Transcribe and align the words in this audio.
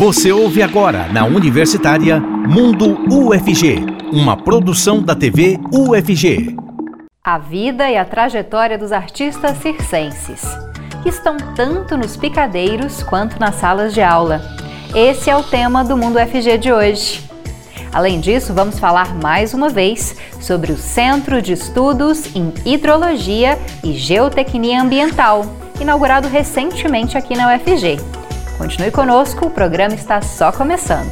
Você 0.00 0.32
ouve 0.32 0.62
agora 0.62 1.08
na 1.12 1.26
Universitária 1.26 2.18
Mundo 2.18 2.98
UFG, 3.06 3.84
uma 4.10 4.34
produção 4.34 5.02
da 5.02 5.14
TV 5.14 5.60
UFG. 5.70 6.56
A 7.22 7.36
vida 7.36 7.86
e 7.90 7.98
a 7.98 8.04
trajetória 8.06 8.78
dos 8.78 8.92
artistas 8.92 9.58
circenses, 9.58 10.40
que 11.02 11.10
estão 11.10 11.36
tanto 11.54 11.98
nos 11.98 12.16
picadeiros 12.16 13.02
quanto 13.02 13.38
nas 13.38 13.56
salas 13.56 13.92
de 13.92 14.00
aula. 14.00 14.40
Esse 14.94 15.28
é 15.28 15.36
o 15.36 15.42
tema 15.42 15.84
do 15.84 15.98
Mundo 15.98 16.18
UFG 16.18 16.56
de 16.56 16.72
hoje. 16.72 17.22
Além 17.92 18.20
disso, 18.20 18.54
vamos 18.54 18.78
falar 18.78 19.14
mais 19.16 19.52
uma 19.52 19.68
vez 19.68 20.16
sobre 20.40 20.72
o 20.72 20.78
Centro 20.78 21.42
de 21.42 21.52
Estudos 21.52 22.34
em 22.34 22.54
Hidrologia 22.64 23.58
e 23.84 23.92
Geotecnia 23.92 24.80
Ambiental, 24.80 25.44
inaugurado 25.78 26.26
recentemente 26.26 27.18
aqui 27.18 27.36
na 27.36 27.54
UFG. 27.54 28.19
Continue 28.60 28.90
conosco, 28.90 29.46
o 29.46 29.50
programa 29.50 29.94
está 29.94 30.20
só 30.20 30.52
começando. 30.52 31.10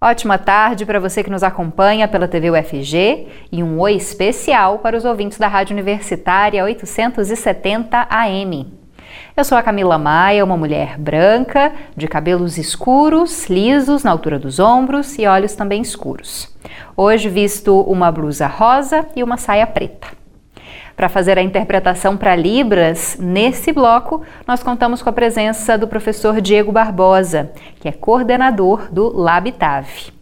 Ótima 0.00 0.38
tarde 0.38 0.86
para 0.86 0.98
você 0.98 1.22
que 1.22 1.28
nos 1.28 1.42
acompanha 1.42 2.08
pela 2.08 2.26
TV 2.26 2.52
UFG 2.52 3.28
e 3.52 3.62
um 3.62 3.78
oi 3.80 3.96
especial 3.96 4.78
para 4.78 4.96
os 4.96 5.04
ouvintes 5.04 5.36
da 5.36 5.46
Rádio 5.46 5.74
Universitária 5.74 6.64
870 6.64 8.06
AM. 8.08 8.81
Eu 9.36 9.44
sou 9.44 9.56
a 9.56 9.62
Camila 9.62 9.98
Maia, 9.98 10.44
uma 10.44 10.56
mulher 10.56 10.98
branca, 10.98 11.72
de 11.96 12.06
cabelos 12.06 12.58
escuros, 12.58 13.48
lisos 13.48 14.04
na 14.04 14.10
altura 14.10 14.38
dos 14.38 14.58
ombros 14.58 15.18
e 15.18 15.26
olhos 15.26 15.54
também 15.54 15.80
escuros. 15.80 16.54
Hoje 16.96 17.28
visto 17.28 17.80
uma 17.82 18.12
blusa 18.12 18.46
rosa 18.46 19.06
e 19.16 19.22
uma 19.22 19.36
saia 19.36 19.66
preta. 19.66 20.08
Para 20.96 21.08
fazer 21.08 21.38
a 21.38 21.42
interpretação 21.42 22.16
para 22.16 22.36
Libras, 22.36 23.16
nesse 23.18 23.72
bloco, 23.72 24.22
nós 24.46 24.62
contamos 24.62 25.02
com 25.02 25.08
a 25.08 25.12
presença 25.12 25.78
do 25.78 25.88
professor 25.88 26.40
Diego 26.40 26.70
Barbosa, 26.70 27.50
que 27.80 27.88
é 27.88 27.92
coordenador 27.92 28.92
do 28.92 29.16
Labitave. 29.16 30.12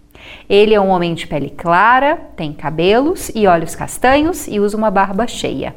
Ele 0.48 0.75
é 0.75 0.81
um 0.81 0.89
homem 0.89 1.15
de 1.15 1.27
pele 1.27 1.50
clara, 1.50 2.17
tem 2.37 2.53
cabelos 2.53 3.31
e 3.34 3.47
olhos 3.47 3.75
castanhos 3.75 4.47
e 4.47 4.61
usa 4.61 4.77
uma 4.77 4.91
barba 4.91 5.27
cheia. 5.27 5.75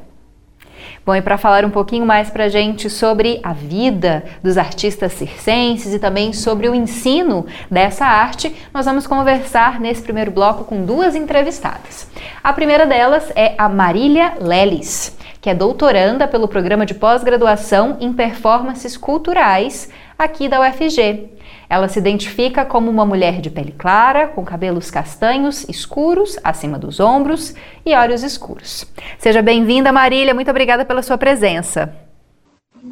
Bom, 1.05 1.13
e 1.13 1.21
para 1.21 1.37
falar 1.37 1.65
um 1.65 1.69
pouquinho 1.69 2.05
mais 2.05 2.29
para 2.29 2.45
a 2.45 2.49
gente 2.49 2.89
sobre 2.89 3.37
a 3.43 3.51
vida 3.51 4.23
dos 4.41 4.57
artistas 4.57 5.11
circenses 5.11 5.93
e 5.93 5.99
também 5.99 6.31
sobre 6.31 6.69
o 6.69 6.73
ensino 6.73 7.45
dessa 7.69 8.05
arte, 8.05 8.55
nós 8.73 8.85
vamos 8.85 9.05
conversar 9.05 9.81
nesse 9.81 10.01
primeiro 10.01 10.31
bloco 10.31 10.63
com 10.63 10.85
duas 10.85 11.13
entrevistadas. 11.13 12.07
A 12.41 12.53
primeira 12.53 12.85
delas 12.85 13.33
é 13.35 13.53
a 13.57 13.67
Marília 13.67 14.35
Lelis, 14.39 15.17
que 15.41 15.49
é 15.49 15.53
doutoranda 15.53 16.25
pelo 16.25 16.47
programa 16.47 16.85
de 16.85 16.93
pós-graduação 16.93 17.97
em 17.99 18.13
performances 18.13 18.95
culturais 18.95 19.89
aqui 20.17 20.47
da 20.47 20.61
UFG. 20.61 21.29
Ela 21.69 21.87
se 21.87 21.99
identifica 21.99 22.65
como 22.65 22.89
uma 22.89 23.05
mulher 23.05 23.41
de 23.41 23.49
pele 23.49 23.71
clara, 23.71 24.27
com 24.27 24.43
cabelos 24.43 24.91
castanhos 24.91 25.67
escuros 25.67 26.37
acima 26.43 26.77
dos 26.77 26.99
ombros 26.99 27.55
e 27.85 27.95
olhos 27.95 28.23
escuros. 28.23 28.85
Seja 29.17 29.41
bem-vinda, 29.41 29.91
Marília. 29.91 30.33
Muito 30.33 30.51
obrigada 30.51 30.85
pela 30.85 31.01
sua 31.01 31.17
presença. 31.17 31.95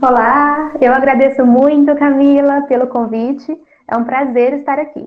Olá, 0.02 0.72
eu 0.80 0.94
agradeço 0.94 1.46
muito, 1.46 1.94
Camila, 1.96 2.62
pelo 2.62 2.88
convite. 2.88 3.52
É 3.90 3.98
um 3.98 4.04
prazer 4.04 4.54
estar 4.54 4.80
aqui. 4.80 5.06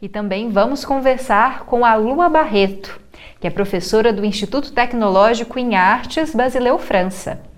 E 0.00 0.08
também 0.08 0.48
vamos 0.48 0.82
conversar 0.82 1.64
com 1.66 1.84
a 1.84 1.94
Lua 1.94 2.28
Barreto, 2.30 2.98
que 3.38 3.46
é 3.46 3.50
professora 3.50 4.12
do 4.12 4.24
Instituto 4.24 4.72
Tecnológico 4.72 5.58
em 5.58 5.76
Artes 5.76 6.34
Basileu 6.34 6.78
França. 6.78 7.49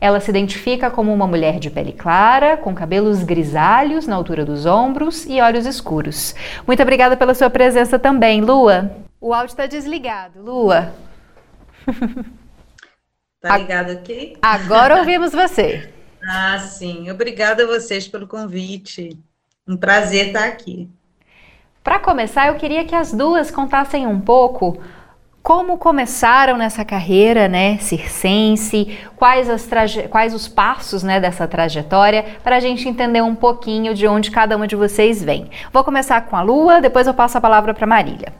Ela 0.00 0.20
se 0.20 0.30
identifica 0.30 0.90
como 0.90 1.12
uma 1.12 1.26
mulher 1.26 1.58
de 1.58 1.70
pele 1.70 1.92
clara, 1.92 2.56
com 2.56 2.74
cabelos 2.74 3.22
grisalhos 3.22 4.06
na 4.06 4.14
altura 4.14 4.44
dos 4.44 4.64
ombros 4.64 5.26
e 5.26 5.40
olhos 5.40 5.66
escuros. 5.66 6.34
Muito 6.66 6.82
obrigada 6.82 7.16
pela 7.16 7.34
sua 7.34 7.50
presença 7.50 7.98
também, 7.98 8.40
Lua. 8.40 8.90
O 9.20 9.34
áudio 9.34 9.52
está 9.52 9.66
desligado, 9.66 10.42
Lua. 10.42 10.92
Tá 13.40 13.56
ligado 13.56 13.90
aqui? 13.90 14.36
Agora 14.42 14.98
ouvimos 14.98 15.30
você. 15.30 15.88
ah, 16.22 16.58
sim. 16.58 17.08
Obrigada 17.10 17.62
a 17.62 17.66
vocês 17.66 18.08
pelo 18.08 18.26
convite. 18.26 19.16
Um 19.66 19.76
prazer 19.76 20.28
estar 20.28 20.44
aqui. 20.44 20.90
Para 21.84 22.00
começar, 22.00 22.48
eu 22.48 22.56
queria 22.56 22.84
que 22.84 22.94
as 22.94 23.12
duas 23.12 23.50
contassem 23.50 24.06
um 24.06 24.20
pouco 24.20 24.78
como 25.48 25.78
começaram 25.78 26.58
nessa 26.58 26.84
carreira, 26.84 27.48
né, 27.48 27.78
circense, 27.78 28.98
quais, 29.16 29.48
as 29.48 29.66
quais 30.10 30.34
os 30.34 30.46
passos, 30.46 31.02
né, 31.02 31.18
dessa 31.18 31.48
trajetória, 31.48 32.36
para 32.44 32.56
a 32.56 32.60
gente 32.60 32.86
entender 32.86 33.22
um 33.22 33.34
pouquinho 33.34 33.94
de 33.94 34.06
onde 34.06 34.30
cada 34.30 34.54
uma 34.54 34.68
de 34.68 34.76
vocês 34.76 35.24
vem. 35.24 35.48
Vou 35.72 35.82
começar 35.82 36.20
com 36.26 36.36
a 36.36 36.42
Lua, 36.42 36.82
depois 36.82 37.06
eu 37.06 37.14
passo 37.14 37.38
a 37.38 37.40
palavra 37.40 37.72
para 37.72 37.86
Marília. 37.86 38.34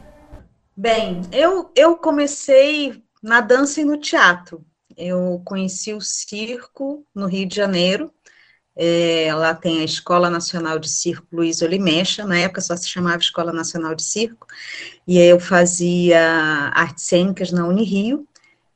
Bem, 0.76 1.22
eu, 1.32 1.70
eu 1.74 1.96
comecei 1.96 3.02
na 3.22 3.40
dança 3.40 3.80
e 3.80 3.86
no 3.86 3.96
teatro. 3.96 4.62
Eu 4.94 5.40
conheci 5.46 5.94
o 5.94 6.02
circo 6.02 7.06
no 7.14 7.26
Rio 7.26 7.48
de 7.48 7.56
Janeiro, 7.56 8.12
é, 8.80 9.34
lá 9.34 9.52
tem 9.54 9.80
a 9.80 9.84
Escola 9.84 10.30
Nacional 10.30 10.78
de 10.78 10.88
Circo 10.88 11.26
Luiz 11.32 11.60
Olimecha, 11.62 12.24
na 12.24 12.38
época 12.38 12.60
só 12.60 12.76
se 12.76 12.88
chamava 12.88 13.18
Escola 13.18 13.52
Nacional 13.52 13.92
de 13.92 14.04
Circo, 14.04 14.46
e 15.06 15.18
aí 15.18 15.26
eu 15.26 15.40
fazia 15.40 16.20
artes 16.72 17.04
cênicas 17.04 17.50
na 17.50 17.66
Unirio, 17.66 18.24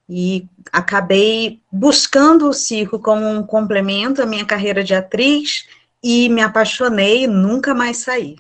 e 0.08 0.44
acabei 0.72 1.60
buscando 1.70 2.48
o 2.48 2.52
circo 2.52 2.98
como 2.98 3.24
um 3.24 3.46
complemento 3.46 4.20
à 4.20 4.26
minha 4.26 4.44
carreira 4.44 4.82
de 4.82 4.92
atriz, 4.92 5.68
e 6.02 6.28
me 6.28 6.42
apaixonei 6.42 7.22
e 7.22 7.26
nunca 7.28 7.72
mais 7.72 7.98
saí. 7.98 8.36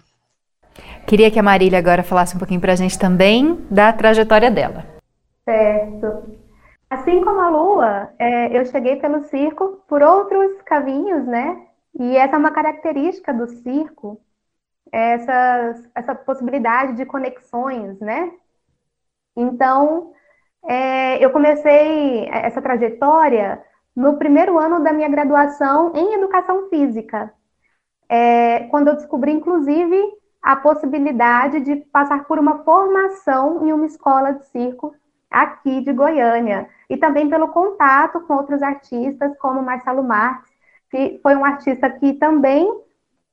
Queria 1.06 1.30
que 1.30 1.38
a 1.38 1.42
Marília 1.44 1.78
agora 1.78 2.02
falasse 2.02 2.34
um 2.34 2.38
pouquinho 2.38 2.60
para 2.60 2.72
a 2.72 2.76
gente 2.76 2.98
também 2.98 3.60
da 3.70 3.92
trajetória 3.92 4.50
dela. 4.50 4.84
Certo. 5.44 6.41
Assim 6.92 7.24
como 7.24 7.40
a 7.40 7.48
Lua, 7.48 8.12
é, 8.18 8.54
eu 8.54 8.66
cheguei 8.66 8.96
pelo 8.96 9.24
circo 9.24 9.82
por 9.88 10.02
outros 10.02 10.60
caminhos, 10.60 11.26
né? 11.26 11.66
E 11.98 12.18
essa 12.18 12.36
é 12.36 12.38
uma 12.38 12.50
característica 12.50 13.32
do 13.32 13.48
circo, 13.48 14.20
essa, 14.92 15.74
essa 15.94 16.14
possibilidade 16.14 16.92
de 16.92 17.06
conexões, 17.06 17.98
né? 17.98 18.30
Então, 19.34 20.12
é, 20.68 21.24
eu 21.24 21.30
comecei 21.30 22.28
essa 22.28 22.60
trajetória 22.60 23.64
no 23.96 24.18
primeiro 24.18 24.58
ano 24.58 24.84
da 24.84 24.92
minha 24.92 25.08
graduação 25.08 25.94
em 25.96 26.12
Educação 26.12 26.68
Física, 26.68 27.32
é, 28.06 28.64
quando 28.64 28.88
eu 28.88 28.96
descobri, 28.96 29.32
inclusive, 29.32 29.98
a 30.42 30.56
possibilidade 30.56 31.60
de 31.60 31.76
passar 31.76 32.26
por 32.26 32.38
uma 32.38 32.62
formação 32.64 33.66
em 33.66 33.72
uma 33.72 33.86
escola 33.86 34.32
de 34.32 34.44
circo 34.48 34.94
aqui 35.30 35.80
de 35.80 35.92
Goiânia 35.94 36.68
e 36.92 36.96
também 36.98 37.26
pelo 37.26 37.48
contato 37.48 38.20
com 38.20 38.34
outros 38.34 38.62
artistas, 38.62 39.32
como 39.38 39.62
Marcelo 39.62 40.02
Marques, 40.02 40.52
que 40.90 41.18
foi 41.22 41.34
um 41.34 41.42
artista 41.42 41.88
que 41.88 42.12
também 42.12 42.70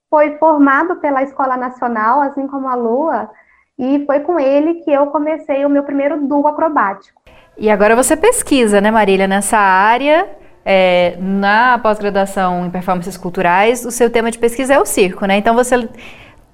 foi 0.09 0.38
formado 0.38 0.96
pela 0.96 1.22
Escola 1.24 1.58
Nacional, 1.58 2.22
assim 2.22 2.47
como 2.47 2.70
a 2.70 2.75
Lua, 2.75 3.30
e 3.78 4.06
foi 4.06 4.22
com 4.22 4.40
ele 4.40 4.75
que 4.75 4.90
eu 4.90 5.08
comecei 5.08 5.66
o 5.66 5.70
meu 5.70 5.84
primeiro 5.84 6.25
duo 6.25 6.47
acrobático. 6.47 7.22
E 7.58 7.70
agora 7.70 7.97
você 7.97 8.16
pesquisa, 8.16 8.80
né, 8.80 8.92
Marília, 8.92 9.28
nessa 9.28 9.58
área, 9.58 10.30
é, 10.64 11.18
na 11.20 11.78
pós-graduação 11.80 12.66
em 12.66 12.70
performances 12.70 13.18
culturais, 13.18 13.84
o 13.84 13.91
seu 13.91 14.09
tema 14.09 14.31
de 14.31 14.40
pesquisa 14.40 14.76
é 14.76 14.80
o 14.80 14.86
circo, 14.86 15.26
né? 15.26 15.36
Então 15.36 15.53
você 15.53 15.90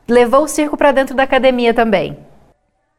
levou 0.10 0.42
o 0.42 0.48
circo 0.48 0.76
para 0.76 0.92
dentro 0.92 1.16
da 1.16 1.22
academia 1.22 1.72
também. 1.72 2.18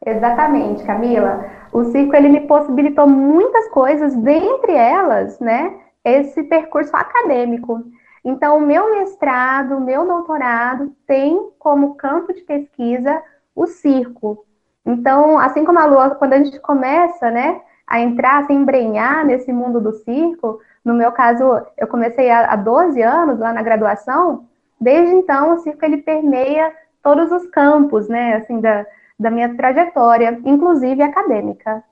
Exatamente, 0.05 0.85
Camila 0.85 1.56
o 1.77 1.83
circo 1.91 2.15
ele 2.15 2.29
me 2.29 2.41
possibilitou 2.41 3.07
muitas 3.07 3.69
coisas, 3.69 4.15
dentre 4.15 4.73
elas, 4.73 5.39
né, 5.39 5.77
esse 6.03 6.41
percurso 6.43 6.95
acadêmico. 6.95 7.83
Então, 8.25 8.57
o 8.57 8.61
meu 8.61 8.95
mestrado, 8.95 9.77
o 9.77 9.81
meu 9.81 10.03
doutorado 10.07 10.91
tem 11.05 11.51
como 11.59 11.93
campo 11.93 12.33
de 12.33 12.41
pesquisa 12.41 13.21
o 13.55 13.67
circo. 13.67 14.43
Então, 14.83 15.37
assim 15.37 15.63
como 15.63 15.77
a 15.77 15.85
Lua, 15.85 16.15
quando 16.15 16.33
a 16.33 16.43
gente 16.43 16.59
começa, 16.59 17.29
né, 17.29 17.61
a 17.85 17.99
entrar, 17.99 18.39
a 18.39 18.47
se 18.47 18.53
embrenhar 18.53 19.23
nesse 19.23 19.53
mundo 19.53 19.79
do 19.79 19.93
circo, 19.93 20.59
no 20.83 20.95
meu 20.95 21.11
caso, 21.11 21.43
eu 21.77 21.85
comecei 21.85 22.31
há 22.31 22.55
12 22.55 22.99
anos, 23.03 23.37
lá 23.37 23.53
na 23.53 23.61
graduação, 23.61 24.47
desde 24.81 25.13
então 25.13 25.53
o 25.53 25.57
circo 25.59 25.85
ele 25.85 25.97
permeia 25.97 26.73
todos 27.03 27.31
os 27.31 27.45
campos, 27.51 28.07
né, 28.07 28.37
assim, 28.37 28.59
da, 28.59 28.83
da 29.19 29.31
minha 29.31 29.55
trajetória, 29.55 30.39
inclusive 30.45 31.01
acadêmica. 31.01 31.83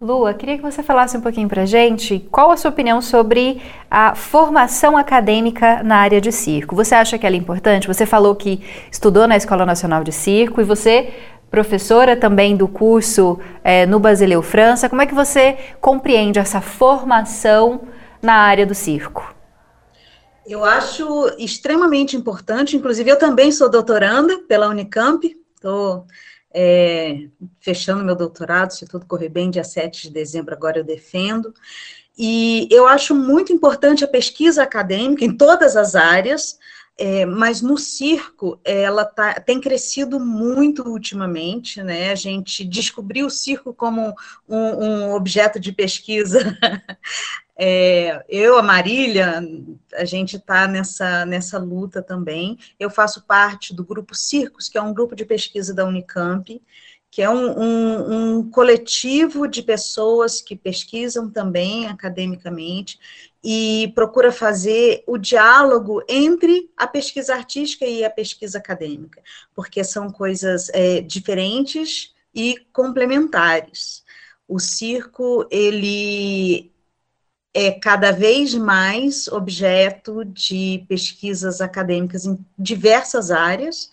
Lua, 0.00 0.34
queria 0.34 0.56
que 0.56 0.62
você 0.62 0.82
falasse 0.82 1.16
um 1.16 1.20
pouquinho 1.20 1.48
para 1.48 1.64
gente 1.64 2.18
qual 2.30 2.50
a 2.50 2.56
sua 2.56 2.72
opinião 2.72 3.00
sobre 3.00 3.62
a 3.88 4.16
formação 4.16 4.96
acadêmica 4.96 5.80
na 5.84 5.98
área 5.98 6.20
de 6.20 6.32
circo. 6.32 6.74
Você 6.74 6.94
acha 6.94 7.16
que 7.16 7.24
ela 7.24 7.36
é 7.36 7.38
importante? 7.38 7.86
Você 7.86 8.04
falou 8.04 8.34
que 8.34 8.60
estudou 8.90 9.28
na 9.28 9.36
Escola 9.36 9.64
Nacional 9.64 10.02
de 10.02 10.10
Circo 10.10 10.60
e 10.60 10.64
você 10.64 11.12
professora 11.52 12.16
também 12.16 12.56
do 12.56 12.66
curso 12.66 13.38
é, 13.62 13.86
no 13.86 14.00
Basileu 14.00 14.42
França. 14.42 14.88
Como 14.88 15.02
é 15.02 15.06
que 15.06 15.14
você 15.14 15.56
compreende 15.80 16.38
essa 16.38 16.60
formação 16.60 17.82
na 18.20 18.34
área 18.34 18.66
do 18.66 18.74
circo? 18.74 19.34
Eu 20.46 20.64
acho 20.64 21.30
extremamente 21.38 22.16
importante, 22.16 22.76
inclusive 22.76 23.08
eu 23.08 23.18
também 23.18 23.52
sou 23.52 23.70
doutoranda 23.70 24.38
pela 24.48 24.66
Unicamp, 24.66 25.22
estou 25.62 26.06
é, 26.52 27.28
fechando 27.60 28.04
meu 28.04 28.16
doutorado, 28.16 28.72
se 28.72 28.84
tudo 28.84 29.06
correr 29.06 29.28
bem, 29.28 29.50
dia 29.50 29.64
7 29.64 30.02
de 30.02 30.10
dezembro 30.10 30.52
agora 30.52 30.78
eu 30.78 30.84
defendo, 30.84 31.54
e 32.18 32.68
eu 32.70 32.86
acho 32.86 33.14
muito 33.14 33.52
importante 33.52 34.04
a 34.04 34.08
pesquisa 34.08 34.62
acadêmica 34.62 35.24
em 35.24 35.34
todas 35.34 35.76
as 35.76 35.94
áreas, 35.94 36.58
é, 36.98 37.24
mas 37.24 37.62
no 37.62 37.78
circo 37.78 38.60
ela 38.64 39.04
tá, 39.04 39.34
tem 39.34 39.60
crescido 39.60 40.20
muito 40.20 40.86
ultimamente, 40.86 41.82
né? 41.82 42.12
A 42.12 42.14
gente 42.14 42.64
descobriu 42.64 43.26
o 43.26 43.30
circo 43.30 43.72
como 43.72 44.14
um, 44.48 44.56
um 44.58 45.12
objeto 45.14 45.58
de 45.58 45.72
pesquisa. 45.72 46.38
é, 47.56 48.24
eu, 48.28 48.58
a 48.58 48.62
Marília, 48.62 49.42
a 49.94 50.04
gente 50.04 50.36
está 50.36 50.68
nessa, 50.68 51.24
nessa 51.24 51.58
luta 51.58 52.02
também. 52.02 52.58
Eu 52.78 52.90
faço 52.90 53.26
parte 53.26 53.74
do 53.74 53.84
grupo 53.84 54.14
Circos, 54.14 54.68
que 54.68 54.76
é 54.76 54.82
um 54.82 54.92
grupo 54.92 55.16
de 55.16 55.24
pesquisa 55.24 55.74
da 55.74 55.86
Unicamp, 55.86 56.60
que 57.10 57.20
é 57.20 57.28
um, 57.28 57.58
um, 57.58 58.38
um, 58.38 58.50
coletivo 58.50 59.46
de 59.46 59.62
pessoas 59.62 60.40
que 60.40 60.56
pesquisam 60.56 61.30
também 61.30 61.86
academicamente 61.86 62.98
e 63.42 63.90
procura 63.94 64.30
fazer 64.30 65.02
o 65.06 65.18
diálogo 65.18 66.02
entre 66.08 66.70
a 66.76 66.86
pesquisa 66.86 67.34
artística 67.34 67.84
e 67.84 68.04
a 68.04 68.10
pesquisa 68.10 68.58
acadêmica, 68.58 69.20
porque 69.54 69.82
são 69.82 70.10
coisas 70.10 70.68
é, 70.72 71.00
diferentes 71.00 72.14
e 72.34 72.56
complementares. 72.72 74.04
O 74.46 74.60
circo, 74.60 75.46
ele 75.50 76.72
é 77.54 77.72
cada 77.72 78.12
vez 78.12 78.54
mais 78.54 79.28
objeto 79.28 80.24
de 80.24 80.84
pesquisas 80.88 81.60
acadêmicas 81.60 82.24
em 82.24 82.38
diversas 82.58 83.30
áreas, 83.30 83.90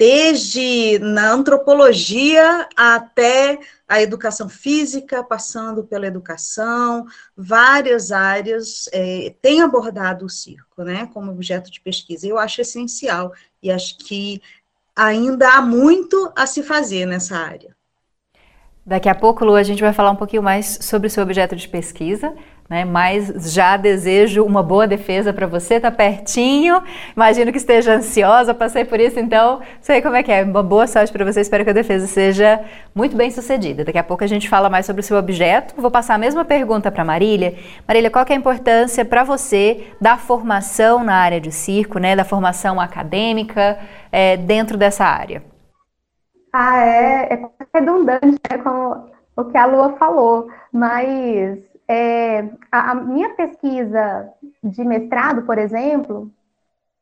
desde 0.00 0.98
na 1.00 1.30
antropologia 1.30 2.66
até 2.74 3.58
a 3.86 4.00
educação 4.00 4.48
física, 4.48 5.22
passando 5.22 5.84
pela 5.84 6.06
educação, 6.06 7.04
várias 7.36 8.10
áreas 8.10 8.88
é, 8.94 9.34
têm 9.42 9.60
abordado 9.60 10.24
o 10.24 10.30
circo, 10.30 10.82
né, 10.84 11.10
como 11.12 11.30
objeto 11.30 11.70
de 11.70 11.82
pesquisa. 11.82 12.26
Eu 12.26 12.38
acho 12.38 12.62
essencial 12.62 13.34
e 13.62 13.70
acho 13.70 13.98
que 13.98 14.40
ainda 14.96 15.50
há 15.50 15.60
muito 15.60 16.32
a 16.34 16.46
se 16.46 16.62
fazer 16.62 17.04
nessa 17.04 17.36
área. 17.36 17.76
Daqui 18.86 19.08
a 19.10 19.14
pouco, 19.14 19.44
Lu, 19.44 19.54
a 19.54 19.62
gente 19.62 19.82
vai 19.82 19.92
falar 19.92 20.12
um 20.12 20.16
pouquinho 20.16 20.42
mais 20.42 20.78
sobre 20.80 21.08
o 21.08 21.10
seu 21.10 21.22
objeto 21.22 21.54
de 21.54 21.68
pesquisa, 21.68 22.34
né? 22.70 22.84
Mas 22.84 23.52
já 23.52 23.76
desejo 23.76 24.44
uma 24.44 24.62
boa 24.62 24.86
defesa 24.86 25.32
para 25.32 25.48
você, 25.48 25.80
tá 25.80 25.90
pertinho. 25.90 26.80
Imagino 27.16 27.50
que 27.50 27.58
esteja 27.58 27.94
ansiosa, 27.94 28.54
passei 28.54 28.84
por 28.84 29.00
isso, 29.00 29.18
então 29.18 29.60
sei 29.80 30.00
como 30.00 30.14
é 30.14 30.22
que 30.22 30.30
é. 30.30 30.44
Uma 30.44 30.62
boa 30.62 30.86
sorte 30.86 31.12
para 31.12 31.24
você, 31.24 31.40
espero 31.40 31.64
que 31.64 31.70
a 31.70 31.74
defesa 31.74 32.06
seja 32.06 32.60
muito 32.94 33.16
bem 33.16 33.28
sucedida. 33.32 33.84
Daqui 33.84 33.98
a 33.98 34.04
pouco 34.04 34.22
a 34.22 34.26
gente 34.28 34.48
fala 34.48 34.70
mais 34.70 34.86
sobre 34.86 35.00
o 35.00 35.02
seu 35.02 35.16
objeto. 35.16 35.74
Vou 35.76 35.90
passar 35.90 36.14
a 36.14 36.18
mesma 36.18 36.44
pergunta 36.44 36.92
para 36.92 37.04
Marília. 37.04 37.56
Marília, 37.88 38.08
qual 38.08 38.24
é 38.28 38.32
a 38.32 38.36
importância 38.36 39.04
para 39.04 39.24
você 39.24 39.88
da 40.00 40.16
formação 40.16 41.02
na 41.02 41.16
área 41.16 41.40
de 41.40 41.50
circo, 41.50 41.98
né? 41.98 42.14
Da 42.14 42.24
formação 42.24 42.80
acadêmica 42.80 43.80
é, 44.12 44.36
dentro 44.36 44.78
dessa 44.78 45.04
área? 45.04 45.42
Ah, 46.52 46.84
é, 46.84 47.34
é 47.34 47.48
redundante, 47.74 48.38
é 48.48 48.58
como 48.58 49.10
o 49.36 49.44
que 49.44 49.56
a 49.56 49.66
Lua 49.66 49.96
falou, 49.98 50.48
mas 50.72 51.58
é, 51.90 52.48
a, 52.70 52.92
a, 52.92 52.94
minha 52.94 53.30
pesquisa 53.34 54.32
de 54.62 54.84
mestrado, 54.84 55.42
por 55.42 55.58
exemplo, 55.58 56.30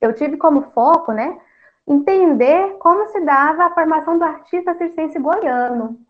eu 0.01 0.15
tive 0.15 0.39
como 0.39 0.71
foco, 0.71 1.13
né, 1.13 1.39
entender 1.87 2.79
como 2.79 3.07
se 3.09 3.21
dava 3.21 3.65
a 3.65 3.75
formação 3.75 4.17
do 4.17 4.25
artista 4.25 4.75
circense 4.79 5.19
goiano. 5.19 6.01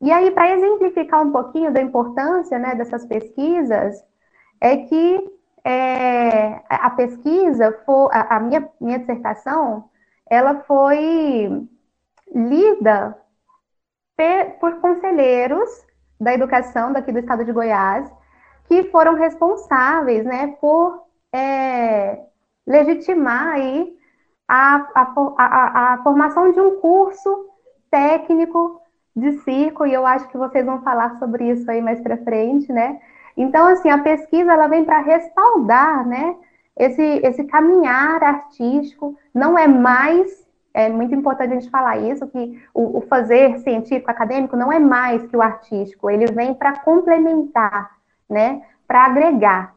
E 0.00 0.10
aí, 0.10 0.32
para 0.32 0.50
exemplificar 0.50 1.22
um 1.22 1.30
pouquinho 1.30 1.72
da 1.72 1.80
importância 1.80 2.58
né, 2.58 2.74
dessas 2.74 3.06
pesquisas, 3.06 4.04
é 4.60 4.76
que 4.78 5.30
é, 5.64 6.60
a 6.68 6.90
pesquisa, 6.90 7.70
for, 7.86 8.10
a, 8.12 8.36
a 8.36 8.40
minha, 8.40 8.68
minha 8.80 8.98
dissertação, 8.98 9.88
ela 10.28 10.56
foi 10.62 11.68
lida 12.34 13.16
por 14.58 14.80
conselheiros 14.80 15.84
da 16.20 16.34
educação 16.34 16.92
daqui 16.92 17.12
do 17.12 17.18
estado 17.18 17.44
de 17.44 17.52
Goiás, 17.52 18.10
que 18.66 18.84
foram 18.84 19.14
responsáveis 19.14 20.24
né, 20.24 20.56
por 20.60 21.02
é, 21.32 22.20
legitimar 22.66 23.48
aí 23.48 23.92
a, 24.48 24.76
a, 24.94 25.14
a, 25.36 25.94
a 25.94 26.02
formação 26.02 26.52
de 26.52 26.60
um 26.60 26.80
curso 26.80 27.50
técnico 27.90 28.80
de 29.16 29.32
circo, 29.40 29.86
e 29.86 29.94
eu 29.94 30.06
acho 30.06 30.28
que 30.28 30.36
vocês 30.36 30.64
vão 30.66 30.82
falar 30.82 31.18
sobre 31.18 31.50
isso 31.50 31.70
aí 31.70 31.80
mais 31.80 32.00
para 32.00 32.16
frente, 32.18 32.72
né? 32.72 33.00
Então, 33.36 33.66
assim, 33.66 33.88
a 33.88 33.98
pesquisa 33.98 34.52
ela 34.52 34.66
vem 34.66 34.84
para 34.84 34.98
respaldar, 35.00 36.06
né, 36.06 36.36
esse, 36.76 37.02
esse 37.02 37.44
caminhar 37.44 38.22
artístico, 38.22 39.16
não 39.32 39.56
é 39.56 39.68
mais 39.68 40.43
é 40.74 40.88
muito 40.88 41.14
importante 41.14 41.52
a 41.52 41.60
gente 41.60 41.70
falar 41.70 41.98
isso, 41.98 42.26
que 42.26 42.60
o, 42.74 42.98
o 42.98 43.00
fazer 43.02 43.60
científico, 43.60 44.10
acadêmico, 44.10 44.56
não 44.56 44.72
é 44.72 44.80
mais 44.80 45.24
que 45.24 45.36
o 45.36 45.40
artístico, 45.40 46.10
ele 46.10 46.26
vem 46.26 46.52
para 46.52 46.80
complementar, 46.80 47.92
né, 48.28 48.60
para 48.86 49.06
agregar. 49.06 49.72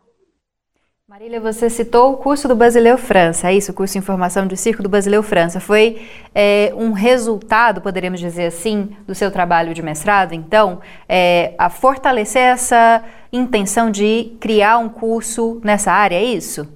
Marília, 1.07 1.39
você 1.39 1.69
citou 1.69 2.11
o 2.11 2.17
curso 2.17 2.49
do 2.49 2.55
Basileu 2.55 2.97
França, 2.97 3.47
é 3.49 3.53
isso? 3.53 3.71
O 3.71 3.73
curso 3.73 3.93
de 3.93 3.99
Informação 3.99 4.45
de 4.45 4.57
Circo 4.57 4.83
do 4.83 4.89
Basileu 4.89 5.23
França. 5.23 5.57
Foi 5.57 6.05
é, 6.35 6.73
um 6.75 6.91
resultado, 6.91 7.79
poderíamos 7.79 8.19
dizer 8.19 8.47
assim, 8.47 8.93
do 9.07 9.15
seu 9.15 9.31
trabalho 9.31 9.73
de 9.73 9.81
mestrado, 9.81 10.33
então, 10.33 10.81
é, 11.07 11.53
a 11.57 11.69
fortalecer 11.69 12.41
essa 12.41 13.01
intenção 13.31 13.89
de 13.89 14.35
criar 14.41 14.79
um 14.79 14.89
curso 14.89 15.61
nessa 15.63 15.93
área, 15.93 16.17
é 16.17 16.25
isso? 16.25 16.67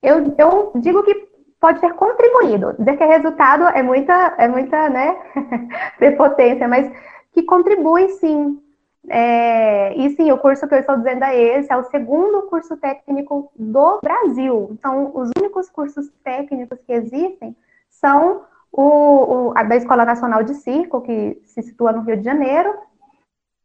Eu, 0.00 0.32
eu 0.38 0.72
digo 0.76 1.02
que 1.02 1.31
pode 1.62 1.80
ter 1.80 1.94
contribuído. 1.94 2.74
Dizer 2.76 2.96
que 2.96 3.04
é 3.04 3.06
resultado 3.06 3.62
é 3.68 3.84
muita, 3.84 4.34
é 4.36 4.48
muita, 4.48 4.90
né, 4.90 5.16
prepotência, 5.96 6.66
mas 6.66 6.90
que 7.32 7.44
contribui 7.44 8.08
sim. 8.08 8.60
É, 9.08 9.96
e 9.96 10.10
sim, 10.10 10.30
o 10.32 10.38
curso 10.38 10.66
que 10.66 10.74
eu 10.74 10.78
estou 10.80 10.96
dizendo 10.96 11.24
é 11.24 11.40
esse, 11.40 11.72
é 11.72 11.76
o 11.76 11.84
segundo 11.84 12.42
curso 12.42 12.76
técnico 12.76 13.52
do 13.56 14.00
Brasil. 14.02 14.70
Então, 14.72 15.12
os 15.14 15.30
únicos 15.38 15.70
cursos 15.70 16.10
técnicos 16.24 16.80
que 16.84 16.92
existem 16.92 17.56
são 17.88 18.42
o, 18.72 18.82
o 18.82 19.52
a 19.56 19.62
da 19.62 19.76
Escola 19.76 20.04
Nacional 20.04 20.42
de 20.42 20.54
Circo, 20.54 21.00
que 21.00 21.40
se 21.44 21.62
situa 21.62 21.92
no 21.92 22.02
Rio 22.02 22.16
de 22.16 22.24
Janeiro, 22.24 22.74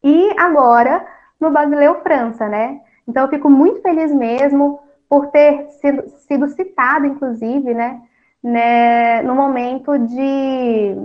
e 0.03 0.33
agora 0.39 1.05
no 1.39 1.49
Basileu 1.49 2.01
França, 2.01 2.47
né? 2.47 2.79
Então, 3.07 3.23
eu 3.23 3.29
fico 3.29 3.49
muito 3.49 3.81
feliz 3.81 4.13
mesmo 4.13 4.79
por 5.09 5.27
ter 5.27 5.69
sido, 5.71 6.07
sido 6.27 6.47
citado, 6.49 7.05
inclusive, 7.05 7.73
né, 7.73 8.01
né, 8.43 9.21
no 9.23 9.35
momento 9.35 9.97
de, 9.97 10.95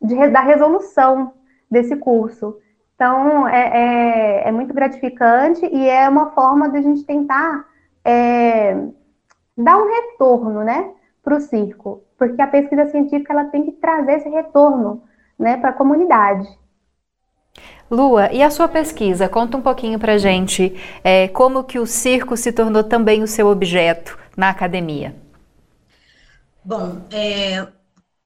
de, 0.00 0.28
da 0.28 0.40
resolução 0.40 1.32
desse 1.70 1.96
curso. 1.96 2.58
Então, 2.94 3.46
é, 3.46 4.42
é, 4.44 4.48
é, 4.48 4.52
muito 4.52 4.72
gratificante 4.72 5.66
e 5.66 5.88
é 5.88 6.08
uma 6.08 6.30
forma 6.30 6.68
de 6.70 6.78
a 6.78 6.82
gente 6.82 7.04
tentar 7.04 7.66
é, 8.04 8.74
dar 9.56 9.76
um 9.76 9.88
retorno, 9.88 10.64
né, 10.64 10.92
para 11.22 11.36
o 11.36 11.40
circo, 11.40 12.02
porque 12.16 12.40
a 12.40 12.46
pesquisa 12.46 12.86
científica 12.86 13.32
ela 13.32 13.46
tem 13.46 13.64
que 13.64 13.72
trazer 13.72 14.12
esse 14.12 14.28
retorno, 14.28 15.02
né, 15.38 15.56
para 15.56 15.70
a 15.70 15.74
comunidade. 15.74 16.48
Lua, 17.90 18.32
e 18.32 18.42
a 18.42 18.50
sua 18.50 18.66
pesquisa? 18.66 19.28
Conta 19.28 19.56
um 19.56 19.62
pouquinho 19.62 19.98
para 19.98 20.18
gente 20.18 20.74
é, 21.04 21.28
como 21.28 21.62
que 21.62 21.78
o 21.78 21.86
circo 21.86 22.36
se 22.36 22.50
tornou 22.50 22.82
também 22.82 23.22
o 23.22 23.28
seu 23.28 23.46
objeto 23.46 24.18
na 24.36 24.50
academia. 24.50 25.14
Bom, 26.64 27.00
é, 27.12 27.64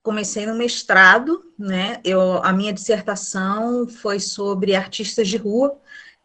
comecei 0.02 0.47
no 0.47 0.55
mestrado, 0.55 1.43
né? 1.59 2.00
Eu, 2.02 2.43
a 2.43 2.52
minha 2.52 2.73
dissertação 2.73 3.87
foi 3.87 4.19
sobre 4.19 4.75
artistas 4.75 5.29
de 5.29 5.37
rua. 5.37 5.76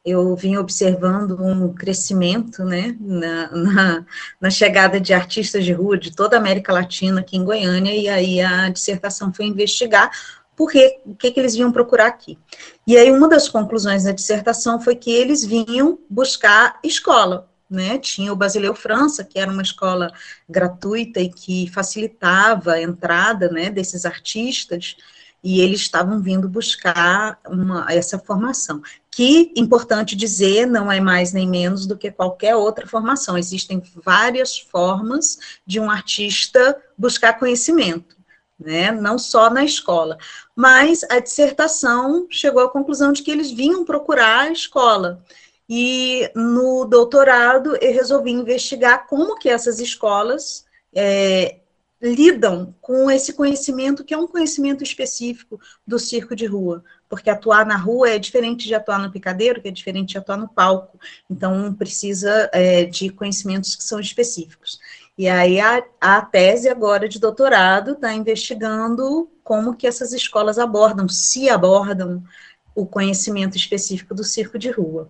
Eu 0.05 0.35
vim 0.35 0.55
observando 0.55 1.37
um 1.43 1.73
crescimento, 1.73 2.63
né, 2.63 2.95
na, 2.99 3.51
na, 3.51 4.05
na 4.39 4.49
chegada 4.51 5.01
de 5.01 5.13
artistas 5.15 5.65
de 5.65 5.73
rua 5.73 5.97
de 5.97 6.15
toda 6.15 6.37
a 6.37 6.39
América 6.39 6.71
Latina 6.71 7.21
aqui 7.21 7.35
em 7.35 7.43
Goiânia, 7.43 7.91
e 7.91 8.07
aí 8.07 8.39
a 8.39 8.69
dissertação 8.69 9.33
foi 9.33 9.45
investigar 9.45 10.11
porque 10.55 10.99
o 11.05 11.15
que, 11.15 11.31
que 11.31 11.39
eles 11.39 11.55
vinham 11.55 11.71
procurar 11.71 12.07
aqui. 12.07 12.37
E 12.87 12.97
aí 12.97 13.11
uma 13.11 13.27
das 13.27 13.49
conclusões 13.49 14.03
da 14.03 14.11
dissertação 14.11 14.79
foi 14.79 14.95
que 14.95 15.11
eles 15.11 15.43
vinham 15.43 15.99
buscar 16.09 16.79
escola, 16.83 17.49
né? 17.69 17.97
Tinha 17.97 18.31
o 18.31 18.35
Basileu 18.35 18.73
França, 18.73 19.23
que 19.23 19.39
era 19.39 19.51
uma 19.51 19.61
escola 19.61 20.11
gratuita 20.49 21.19
e 21.19 21.29
que 21.29 21.69
facilitava 21.71 22.73
a 22.73 22.81
entrada, 22.81 23.49
né, 23.49 23.69
desses 23.69 24.05
artistas, 24.05 24.95
e 25.45 25.61
eles 25.61 25.81
estavam 25.81 26.19
vindo 26.21 26.49
buscar 26.49 27.39
uma, 27.47 27.85
essa 27.87 28.17
formação, 28.17 28.81
que, 29.11 29.53
importante 29.55 30.15
dizer, 30.15 30.65
não 30.65 30.91
é 30.91 30.99
mais 30.99 31.33
nem 31.33 31.47
menos 31.47 31.85
do 31.85 31.95
que 31.95 32.09
qualquer 32.09 32.55
outra 32.55 32.87
formação, 32.87 33.37
existem 33.37 33.79
várias 34.03 34.57
formas 34.57 35.37
de 35.63 35.79
um 35.79 35.89
artista 35.89 36.75
buscar 36.97 37.33
conhecimento, 37.37 38.14
né, 38.59 38.91
não 38.91 39.17
só 39.17 39.49
na 39.49 39.63
escola, 39.63 40.17
mas 40.55 41.03
a 41.09 41.19
dissertação 41.19 42.27
chegou 42.29 42.63
à 42.63 42.69
conclusão 42.69 43.11
de 43.11 43.21
que 43.21 43.31
eles 43.31 43.51
vinham 43.51 43.83
procurar 43.83 44.41
a 44.41 44.51
escola, 44.51 45.23
e 45.67 46.29
no 46.35 46.85
doutorado 46.85 47.75
eu 47.77 47.93
resolvi 47.93 48.31
investigar 48.31 49.07
como 49.07 49.35
que 49.35 49.49
essas 49.49 49.79
escolas 49.79 50.65
é, 50.93 51.57
lidam 52.01 52.75
com 52.81 53.09
esse 53.09 53.33
conhecimento 53.33 54.03
que 54.03 54.13
é 54.13 54.17
um 54.17 54.27
conhecimento 54.27 54.83
específico 54.83 55.59
do 55.85 55.97
circo 55.97 56.35
de 56.35 56.45
rua, 56.45 56.83
porque 57.09 57.29
atuar 57.29 57.65
na 57.65 57.77
rua 57.77 58.09
é 58.09 58.19
diferente 58.19 58.67
de 58.67 58.75
atuar 58.75 58.99
no 58.99 59.11
picadeiro, 59.11 59.61
que 59.61 59.67
é 59.67 59.71
diferente 59.71 60.09
de 60.09 60.17
atuar 60.17 60.37
no 60.37 60.47
palco, 60.47 60.99
então 61.29 61.73
precisa 61.73 62.49
é, 62.53 62.85
de 62.85 63.09
conhecimentos 63.09 63.75
que 63.75 63.83
são 63.83 63.99
específicos. 63.99 64.79
E 65.17 65.29
aí 65.29 65.59
a, 65.61 65.81
a 66.01 66.21
tese 66.21 66.67
agora 66.67 67.07
de 67.07 67.19
doutorado 67.19 67.91
está 67.91 68.13
investigando 68.13 69.29
como 69.43 69.75
que 69.75 69.87
essas 69.87 70.11
escolas 70.11 70.59
abordam, 70.59 71.07
se 71.07 71.49
abordam 71.49 72.21
o 72.75 72.85
conhecimento 72.85 73.55
específico 73.55 74.13
do 74.13 74.23
circo 74.23 74.59
de 74.59 74.69
rua. 74.69 75.09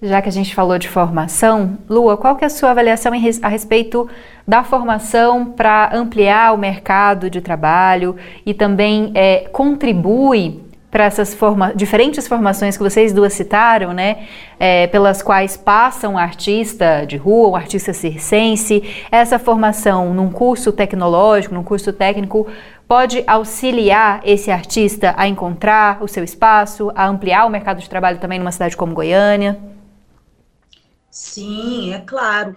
Já 0.00 0.20
que 0.20 0.28
a 0.28 0.32
gente 0.32 0.54
falou 0.54 0.78
de 0.78 0.88
formação, 0.88 1.78
Lua, 1.88 2.18
qual 2.18 2.36
que 2.36 2.44
é 2.44 2.46
a 2.46 2.50
sua 2.50 2.70
avaliação 2.70 3.12
a 3.42 3.48
respeito 3.48 4.08
da 4.46 4.62
formação 4.62 5.46
para 5.46 5.90
ampliar 5.96 6.54
o 6.54 6.58
mercado 6.58 7.30
de 7.30 7.40
trabalho 7.40 8.14
e 8.44 8.52
também 8.52 9.10
é, 9.14 9.48
contribui 9.48 10.65
para 10.90 11.04
essas 11.04 11.34
forma 11.34 11.74
diferentes 11.74 12.26
formações 12.26 12.76
que 12.76 12.82
vocês 12.82 13.12
duas 13.12 13.32
citaram, 13.32 13.92
né, 13.92 14.26
é, 14.58 14.86
pelas 14.86 15.22
quais 15.22 15.56
passa 15.56 16.08
um 16.08 16.16
artista 16.16 17.04
de 17.06 17.16
rua, 17.16 17.50
um 17.50 17.56
artista 17.56 17.92
circense, 17.92 18.82
essa 19.10 19.38
formação 19.38 20.14
num 20.14 20.30
curso 20.30 20.72
tecnológico, 20.72 21.54
num 21.54 21.64
curso 21.64 21.92
técnico, 21.92 22.46
pode 22.88 23.24
auxiliar 23.26 24.20
esse 24.24 24.50
artista 24.50 25.14
a 25.16 25.26
encontrar 25.26 26.02
o 26.02 26.08
seu 26.08 26.22
espaço, 26.22 26.90
a 26.94 27.06
ampliar 27.06 27.44
o 27.46 27.50
mercado 27.50 27.80
de 27.80 27.90
trabalho 27.90 28.18
também 28.18 28.38
numa 28.38 28.52
cidade 28.52 28.76
como 28.76 28.94
Goiânia? 28.94 29.58
Sim, 31.10 31.94
é 31.94 32.00
claro. 32.00 32.54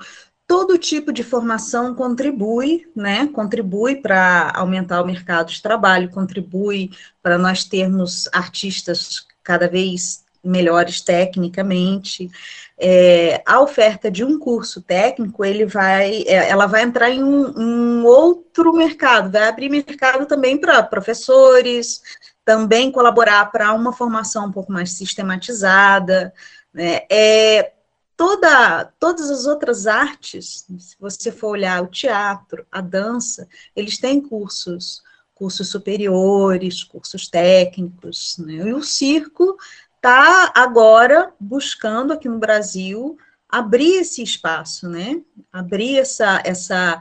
Todo 0.50 0.80
tipo 0.80 1.14
de 1.14 1.24
formação 1.24 1.94
contribui, 1.94 2.90
né? 2.96 3.28
Contribui 3.28 3.98
para 3.98 4.52
aumentar 4.56 5.00
o 5.00 5.06
mercado 5.06 5.52
de 5.52 5.62
trabalho, 5.62 6.10
contribui 6.10 6.90
para 7.22 7.38
nós 7.38 7.66
termos 7.66 8.28
artistas 8.34 9.28
cada 9.44 9.68
vez 9.68 10.26
melhores 10.44 11.02
tecnicamente. 11.02 12.32
É, 12.80 13.44
a 13.46 13.62
oferta 13.62 14.10
de 14.10 14.24
um 14.24 14.40
curso 14.40 14.82
técnico, 14.82 15.46
ele 15.46 15.68
vai, 15.68 16.24
é, 16.26 16.50
ela 16.50 16.66
vai 16.66 16.82
entrar 16.82 17.12
em 17.12 17.24
um, 17.24 17.54
um 17.56 18.06
outro 18.08 18.74
mercado, 18.74 19.32
vai 19.32 19.48
abrir 19.48 19.70
mercado 19.70 20.26
também 20.26 20.58
para 20.58 20.82
professores, 20.82 22.02
também 22.44 22.92
colaborar 22.92 23.52
para 23.52 23.72
uma 23.74 23.94
formação 23.94 24.48
um 24.48 24.52
pouco 24.52 24.72
mais 24.72 24.94
sistematizada. 24.94 26.34
Né? 26.74 27.02
É, 27.08 27.74
toda, 28.20 28.84
todas 29.00 29.32
as 29.32 29.46
outras 29.46 29.88
artes, 29.88 30.66
se 30.78 30.98
você 31.00 31.32
for 31.32 31.52
olhar 31.52 31.82
o 31.82 31.88
teatro, 31.88 32.68
a 32.70 32.82
dança, 32.82 33.48
eles 33.74 33.98
têm 33.98 34.20
cursos, 34.20 35.02
cursos 35.34 35.70
superiores, 35.70 36.84
cursos 36.84 37.30
técnicos, 37.30 38.38
né? 38.40 38.56
e 38.56 38.74
o 38.74 38.84
circo 38.84 39.58
está 39.96 40.52
agora 40.54 41.34
buscando 41.40 42.12
aqui 42.12 42.28
no 42.28 42.40
Brasil 42.40 43.18
abrir 43.48 44.02
esse 44.02 44.22
espaço, 44.22 44.90
né? 44.90 45.22
Abrir 45.50 46.00
essa 46.00 46.44
essa 46.46 47.00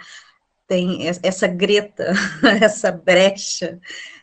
tem 0.68 1.08
essa 1.08 1.48
greta, 1.48 2.12
essa 2.62 2.92
brecha. 2.92 3.80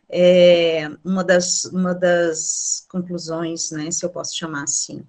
É 0.09 0.89
uma 1.03 1.25
das 1.25 1.65
uma 1.65 1.93
das 1.93 2.85
conclusões, 2.89 3.71
né, 3.71 3.91
se 3.91 4.05
eu 4.05 4.09
posso 4.09 4.37
chamar 4.37 4.63
assim, 4.63 5.05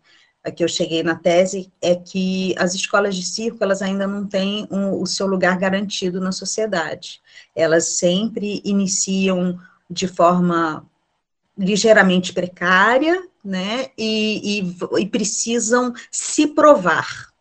que 0.50 0.62
eu 0.62 0.68
cheguei 0.68 1.02
na 1.02 1.14
tese 1.14 1.72
é 1.80 1.94
que 1.94 2.54
as 2.58 2.74
escolas 2.74 3.14
de 3.14 3.22
circo 3.24 3.62
elas 3.62 3.82
ainda 3.82 4.06
não 4.06 4.26
têm 4.26 4.66
um, 4.70 5.00
o 5.00 5.06
seu 5.06 5.26
lugar 5.26 5.58
garantido 5.58 6.20
na 6.20 6.32
sociedade. 6.32 7.20
Elas 7.54 7.84
sempre 7.98 8.60
iniciam 8.64 9.58
de 9.90 10.06
forma 10.06 10.84
ligeiramente 11.56 12.32
precária, 12.32 13.26
né, 13.42 13.90
e, 13.96 14.60
e, 14.60 14.76
e 15.00 15.06
precisam 15.06 15.94
se 16.10 16.48
provar. 16.48 17.32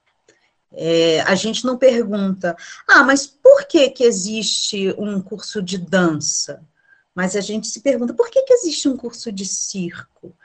É, 0.71 1.21
a 1.21 1.35
gente 1.35 1.65
não 1.65 1.77
pergunta, 1.77 2.55
ah, 2.87 3.03
mas 3.03 3.25
por 3.25 3.65
que 3.65 3.89
que 3.89 4.03
existe 4.03 4.93
um 4.97 5.21
curso 5.21 5.61
de 5.61 5.77
dança? 5.77 6.61
Mas 7.13 7.35
a 7.35 7.41
gente 7.41 7.67
se 7.67 7.79
pergunta, 7.79 8.13
por 8.13 8.29
que 8.29 8.43
que 8.43 8.53
existe 8.53 8.87
um 8.89 8.97
curso 8.97 9.31
de 9.31 9.45
circo? 9.45 10.35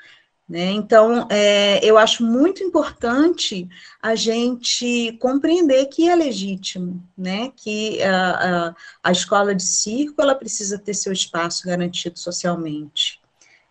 Né? 0.51 0.73
Então, 0.73 1.29
é, 1.31 1.79
eu 1.81 1.97
acho 1.97 2.25
muito 2.25 2.61
importante 2.61 3.69
a 4.03 4.17
gente 4.17 5.17
compreender 5.21 5.87
que 5.87 6.09
é 6.09 6.17
legítimo, 6.17 7.01
né? 7.17 7.53
que 7.55 8.03
a, 8.03 8.31
a, 8.31 8.75
a, 9.05 9.13
escola 9.13 9.55
de 9.55 9.63
circo 9.63 10.21
ela 10.21 10.35
precisa 10.35 10.77
ter 10.77 10.93
seu 10.95 11.13
espaço 11.13 11.65
garantido 11.65 12.19
socialmente. 12.19 13.21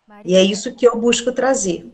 Maria. 0.08 0.22
E 0.24 0.34
é 0.34 0.42
isso 0.42 0.74
que 0.74 0.88
eu 0.88 0.98
busco 0.98 1.30
trazer. 1.32 1.86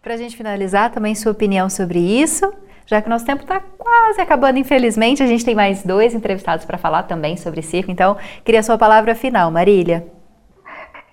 Para 0.00 0.14
a 0.14 0.16
gente 0.16 0.38
finalizar, 0.38 0.90
também 0.90 1.14
sua 1.14 1.32
opinião 1.32 1.68
sobre 1.68 1.98
isso, 1.98 2.50
já 2.86 3.02
que 3.02 3.10
nosso 3.10 3.26
tempo 3.26 3.42
está 3.42 3.60
quase 3.60 4.22
acabando, 4.22 4.58
infelizmente, 4.58 5.22
a 5.22 5.26
gente 5.26 5.44
tem 5.44 5.54
mais 5.54 5.82
dois 5.82 6.14
entrevistados 6.14 6.64
para 6.64 6.78
falar 6.78 7.02
também 7.02 7.36
sobre 7.36 7.60
circo, 7.60 7.90
então 7.90 8.16
queria 8.42 8.60
a 8.60 8.62
sua 8.62 8.78
palavra 8.78 9.14
final, 9.14 9.50
Marília. 9.50 10.06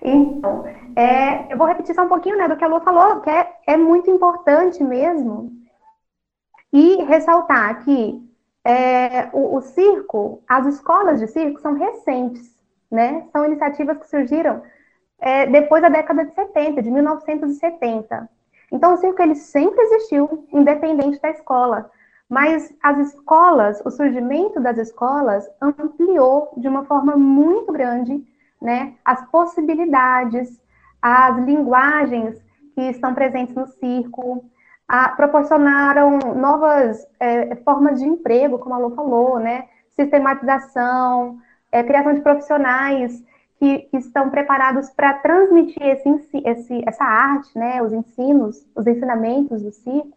Então, 0.00 0.64
é, 0.96 1.52
eu 1.52 1.56
vou 1.56 1.66
repetir 1.66 1.94
só 1.94 2.02
um 2.02 2.08
pouquinho 2.08 2.36
né, 2.36 2.48
do 2.48 2.56
que 2.56 2.64
a 2.64 2.68
Lu 2.68 2.80
falou, 2.80 3.20
que 3.20 3.30
é, 3.30 3.52
é 3.66 3.76
muito 3.76 4.10
importante 4.10 4.82
mesmo. 4.82 5.52
E 6.72 7.02
ressaltar 7.04 7.84
que 7.84 8.22
é, 8.64 9.28
o, 9.32 9.56
o, 9.56 9.60
circo, 9.60 10.42
as 10.48 10.66
escolas 10.66 11.20
de 11.20 11.26
circo 11.26 11.60
são 11.60 11.74
recentes, 11.74 12.56
né? 12.90 13.26
São 13.32 13.44
iniciativas 13.44 13.98
que 13.98 14.08
surgiram 14.08 14.62
é, 15.18 15.46
depois 15.46 15.82
da 15.82 15.88
década 15.88 16.24
de 16.24 16.34
70, 16.34 16.82
de 16.82 16.90
1970. 16.90 18.28
Então, 18.70 18.94
o 18.94 18.96
circo 18.96 19.20
ele 19.20 19.34
sempre 19.34 19.82
existiu, 19.82 20.46
independente 20.52 21.20
da 21.20 21.30
escola. 21.30 21.90
Mas 22.28 22.74
as 22.82 22.98
escolas, 22.98 23.82
o 23.84 23.90
surgimento 23.90 24.58
das 24.58 24.78
escolas 24.78 25.46
ampliou 25.60 26.54
de 26.56 26.66
uma 26.66 26.84
forma 26.86 27.14
muito 27.16 27.70
grande 27.70 28.24
né, 28.62 28.94
as 29.04 29.28
possibilidades, 29.28 30.61
as 31.02 31.36
linguagens 31.38 32.40
que 32.74 32.82
estão 32.82 33.12
presentes 33.12 33.54
no 33.54 33.66
circo, 33.66 34.44
a, 34.88 35.08
proporcionaram 35.10 36.18
novas 36.36 37.04
é, 37.18 37.56
formas 37.56 38.00
de 38.00 38.06
emprego, 38.06 38.58
como 38.58 38.74
a 38.74 38.78
Lu 38.78 38.94
falou, 38.94 39.38
né, 39.40 39.64
sistematização, 39.90 41.38
é, 41.70 41.82
criação 41.82 42.14
de 42.14 42.20
profissionais 42.20 43.22
que, 43.58 43.78
que 43.90 43.96
estão 43.96 44.30
preparados 44.30 44.90
para 44.90 45.14
transmitir 45.14 45.82
esse, 45.82 46.08
esse, 46.44 46.82
essa 46.86 47.04
arte, 47.04 47.56
né, 47.58 47.82
os 47.82 47.92
ensinos, 47.92 48.66
os 48.74 48.86
ensinamentos 48.86 49.62
do 49.62 49.72
circo. 49.72 50.16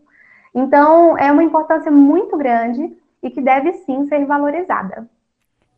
Então, 0.54 1.18
é 1.18 1.32
uma 1.32 1.44
importância 1.44 1.92
muito 1.92 2.38
grande 2.38 2.96
e 3.22 3.30
que 3.30 3.42
deve 3.42 3.74
sim 3.74 4.08
ser 4.08 4.26
valorizada. 4.26 5.08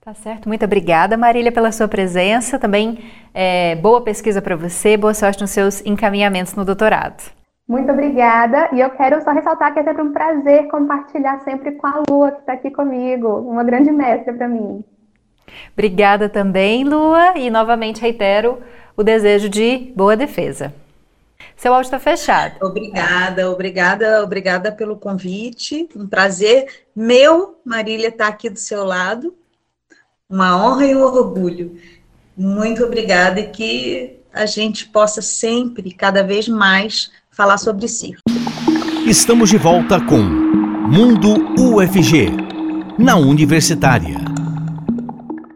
Tá 0.07 0.13
certo, 0.13 0.47
muito 0.47 0.63
obrigada, 0.63 1.17
Marília, 1.17 1.51
pela 1.51 1.69
sua 1.69 1.85
presença. 1.85 2.57
Também 2.57 2.99
é, 3.33 3.75
boa 3.75 3.99
pesquisa 3.99 4.41
para 4.41 4.55
você, 4.55 4.95
boa 4.95 5.13
sorte 5.13 5.41
nos 5.41 5.51
seus 5.51 5.85
encaminhamentos 5.85 6.53
no 6.53 6.63
doutorado. 6.63 7.29
Muito 7.67 7.91
obrigada, 7.91 8.69
e 8.71 8.79
eu 8.79 8.89
quero 8.91 9.21
só 9.21 9.31
ressaltar 9.31 9.73
que 9.73 9.81
é 9.81 9.83
sempre 9.83 10.01
um 10.01 10.13
prazer 10.13 10.69
compartilhar 10.69 11.41
sempre 11.43 11.73
com 11.73 11.87
a 11.87 12.03
Lua, 12.09 12.31
que 12.31 12.39
está 12.39 12.53
aqui 12.53 12.71
comigo, 12.71 13.27
uma 13.27 13.65
grande 13.65 13.91
mestra 13.91 14.33
para 14.33 14.47
mim. 14.47 14.81
Obrigada 15.73 16.29
também, 16.29 16.85
Lua, 16.85 17.37
e 17.37 17.49
novamente 17.49 17.99
reitero 17.99 18.59
o 18.95 19.03
desejo 19.03 19.49
de 19.49 19.91
boa 19.93 20.15
defesa. 20.15 20.73
Seu 21.57 21.73
áudio 21.73 21.87
está 21.87 21.99
fechado. 21.99 22.55
Obrigada, 22.61 23.51
obrigada, 23.51 24.23
obrigada 24.23 24.71
pelo 24.71 24.95
convite. 24.95 25.89
Um 25.93 26.07
prazer 26.07 26.85
meu, 26.95 27.59
Marília, 27.65 28.07
estar 28.07 28.27
tá 28.27 28.31
aqui 28.31 28.49
do 28.49 28.57
seu 28.57 28.85
lado 28.85 29.35
uma 30.29 30.57
honra 30.57 30.85
e 30.85 30.93
um 30.93 31.01
orgulho. 31.01 31.77
Muito 32.35 32.83
obrigada 32.83 33.39
e 33.39 33.47
que 33.47 34.19
a 34.33 34.45
gente 34.45 34.85
possa 34.89 35.21
sempre, 35.21 35.91
cada 35.91 36.21
vez 36.21 36.49
mais, 36.49 37.09
falar 37.31 37.57
sobre 37.57 37.87
circo. 37.87 38.21
Estamos 39.05 39.49
de 39.49 39.57
volta 39.57 40.01
com 40.01 40.17
Mundo 40.17 41.33
UFG, 41.57 42.29
na 42.99 43.15
Universitária. 43.15 44.17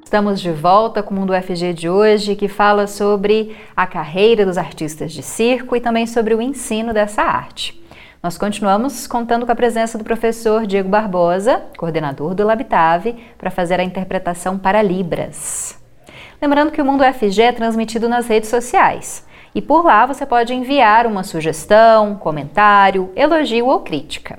Estamos 0.02 0.40
de 0.40 0.52
volta 0.52 1.04
com 1.04 1.14
o 1.14 1.20
Mundo 1.20 1.34
UFG 1.34 1.74
de 1.74 1.90
hoje, 1.90 2.36
que 2.36 2.48
fala 2.48 2.88
sobre 2.88 3.56
a 3.76 3.86
carreira 3.86 4.46
dos 4.46 4.58
artistas 4.58 5.12
de 5.12 5.22
circo 5.22 5.76
e 5.76 5.82
também 5.82 6.08
sobre 6.08 6.34
o 6.34 6.42
ensino 6.42 6.94
dessa 6.94 7.22
arte. 7.22 7.81
Nós 8.24 8.38
continuamos 8.38 9.08
contando 9.08 9.48
com 9.48 9.52
a 9.52 9.56
presença 9.56 9.98
do 9.98 10.04
professor 10.04 10.68
Diego 10.68 10.88
Barbosa, 10.88 11.64
coordenador 11.76 12.36
do 12.36 12.46
Labitave, 12.46 13.16
para 13.36 13.50
fazer 13.50 13.80
a 13.80 13.84
interpretação 13.84 14.60
para 14.60 14.84
Libras. 14.84 15.76
Lembrando 16.40 16.72
que 16.72 16.80
o 16.80 16.86
Mundo 16.86 17.04
UFG 17.04 17.42
é 17.42 17.52
transmitido 17.52 18.08
nas 18.08 18.28
redes 18.28 18.48
sociais. 18.48 19.26
E 19.56 19.62
por 19.62 19.84
lá 19.84 20.06
você 20.06 20.24
pode 20.24 20.54
enviar 20.54 21.08
uma 21.08 21.24
sugestão, 21.24 22.14
comentário, 22.14 23.12
elogio 23.16 23.66
ou 23.66 23.80
crítica. 23.80 24.38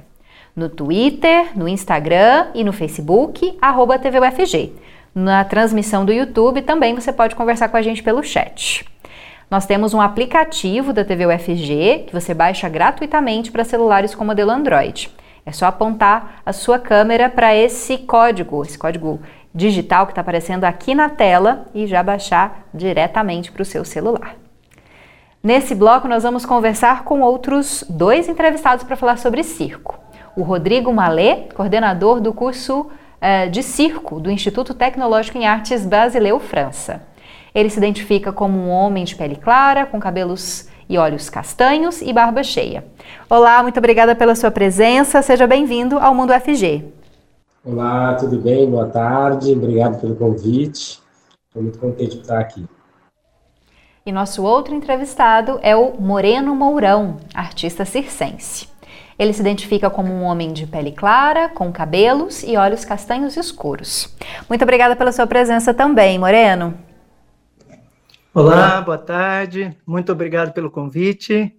No 0.55 0.69
Twitter, 0.69 1.59
no 1.59 1.67
Instagram 1.67 2.53
e 2.55 2.63
no 2.63 2.73
Facebook, 2.73 3.59
arroba 3.61 3.99
TVUFG. 3.99 4.75
Na 5.13 5.43
transmissão 5.43 6.05
do 6.05 6.13
YouTube 6.13 6.63
também 6.63 6.95
você 6.95 7.13
pode 7.13 7.35
conversar 7.35 7.69
com 7.69 7.77
a 7.77 7.83
gente 7.83 8.01
pelo 8.01 8.23
chat. 8.23 8.87
Nós 9.53 9.67
temos 9.67 9.93
um 9.93 10.01
aplicativo 10.01 10.95
da 10.95 11.05
TV 11.05 11.27
UFG 11.27 12.05
que 12.07 12.13
você 12.15 12.33
baixa 12.33 12.71
gratuitamente 12.71 13.53
para 13.53 13.65
celulares 13.65 14.15
com 14.15 14.25
modelo 14.25 14.51
Android. 14.51 15.11
É 15.45 15.53
só 15.53 15.67
apontar 15.67 16.41
a 16.47 16.55
sua 16.55 16.79
câmera 16.79 17.29
para 17.29 17.55
esse 17.55 17.99
código, 17.99 18.63
esse 18.63 18.79
código 18.79 19.21
digital 19.55 20.07
que 20.07 20.13
está 20.13 20.23
aparecendo 20.23 20.65
aqui 20.65 20.95
na 20.95 21.11
tela 21.11 21.67
e 21.75 21.87
já 21.87 22.03
baixar 22.03 22.67
diretamente 22.73 23.53
para 23.53 23.61
o 23.61 23.67
seu 23.67 23.85
celular. 23.85 24.37
Nesse 25.43 25.75
bloco, 25.75 26.09
nós 26.09 26.23
vamos 26.23 26.47
conversar 26.47 27.05
com 27.05 27.21
outros 27.21 27.85
dois 27.91 28.31
entrevistados 28.31 28.85
para 28.85 28.97
falar 28.97 29.19
sobre 29.19 29.43
circo. 29.43 29.99
O 30.35 30.43
Rodrigo 30.43 30.91
Malê, 30.95 31.49
coordenador 31.55 32.23
do 32.23 32.33
curso 32.33 32.81
uh, 33.21 33.51
de 33.51 33.63
circo 33.63 34.19
do 34.19 34.31
Instituto 34.31 34.73
Tecnológico 34.73 35.37
em 35.37 35.47
Artes 35.47 35.85
Basileu, 35.85 36.41
França. 36.41 37.12
Ele 37.55 37.69
se 37.69 37.77
identifica 37.79 38.33
como 38.33 38.59
um 38.59 38.71
homem 38.71 39.05
de 39.05 39.15
pele 39.15 39.37
clara, 39.37 39.85
com 39.85 40.01
cabelos 40.01 40.69
e 40.89 40.97
olhos 40.97 41.29
castanhos 41.29 42.01
e 42.01 42.11
barba 42.11 42.43
cheia. 42.43 42.85
Olá, 43.29 43.63
muito 43.63 43.77
obrigada 43.77 44.15
pela 44.15 44.35
sua 44.35 44.51
presença. 44.51 45.21
Seja 45.21 45.47
bem-vindo 45.47 45.99
ao 45.99 46.15
Mundo 46.15 46.33
FG. 46.33 46.83
Olá, 47.63 48.15
tudo 48.15 48.39
bem? 48.39 48.71
Boa 48.71 48.87
tarde. 48.87 49.53
Obrigado 49.53 50.01
pelo 50.01 50.17
convite. 50.17 51.01
Estou 51.47 51.63
muito 51.63 51.79
contente 51.79 52.17
de 52.17 52.23
estar 52.23 52.41
aqui. 52.41 52.65
E 54.05 54.11
nosso 54.11 54.43
outro 54.43 54.75
entrevistado 54.75 55.61
é 55.63 55.77
o 55.77 56.01
Moreno 56.01 56.57
Mourão, 56.57 57.19
artista 57.35 57.85
circense. 57.85 58.67
Ele 59.19 59.33
se 59.33 59.41
identifica 59.41 59.91
como 59.91 60.11
um 60.11 60.23
homem 60.23 60.55
de 60.55 60.67
pele 60.67 60.91
clara, 60.91 61.51
com 61.51 61.71
cabelos 61.71 62.43
e 62.43 62.57
olhos 62.57 62.85
castanhos 62.85 63.37
escuros. 63.37 64.13
Muito 64.49 64.63
obrigada 64.63 64.97
pela 64.97 65.13
sua 65.13 65.27
presença 65.27 65.73
também, 65.75 66.19
Moreno. 66.19 66.75
Olá, 68.35 68.81
boa 68.81 68.97
tarde. 68.97 69.77
Muito 69.87 70.11
obrigado 70.11 70.55
pelo 70.55 70.71
convite. 70.71 71.55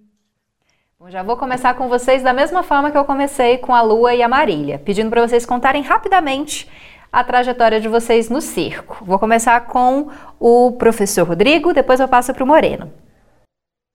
Bom, 1.00 1.08
já 1.08 1.22
vou 1.22 1.38
começar 1.38 1.76
com 1.76 1.88
vocês 1.88 2.24
da 2.24 2.34
mesma 2.34 2.64
forma 2.64 2.90
que 2.90 2.98
eu 2.98 3.06
comecei 3.06 3.60
com 3.60 3.76
a 3.76 3.84
Lua 3.84 4.16
e 4.16 4.24
a 4.24 4.28
Marília, 4.28 4.80
pedindo 4.80 5.12
para 5.12 5.28
vocês 5.28 5.46
contarem 5.46 5.84
rapidamente 5.84 6.68
a 7.12 7.24
trajetória 7.24 7.80
de 7.80 7.88
vocês 7.88 8.28
no 8.28 8.42
circo. 8.42 9.06
Vou 9.06 9.20
começar 9.20 9.68
com 9.68 10.10
o 10.40 10.72
professor 10.72 11.28
Rodrigo, 11.28 11.76
depois 11.76 12.00
eu 12.00 12.08
passo 12.08 12.34
para 12.34 12.44
o 12.44 12.48
Moreno. 12.48 12.92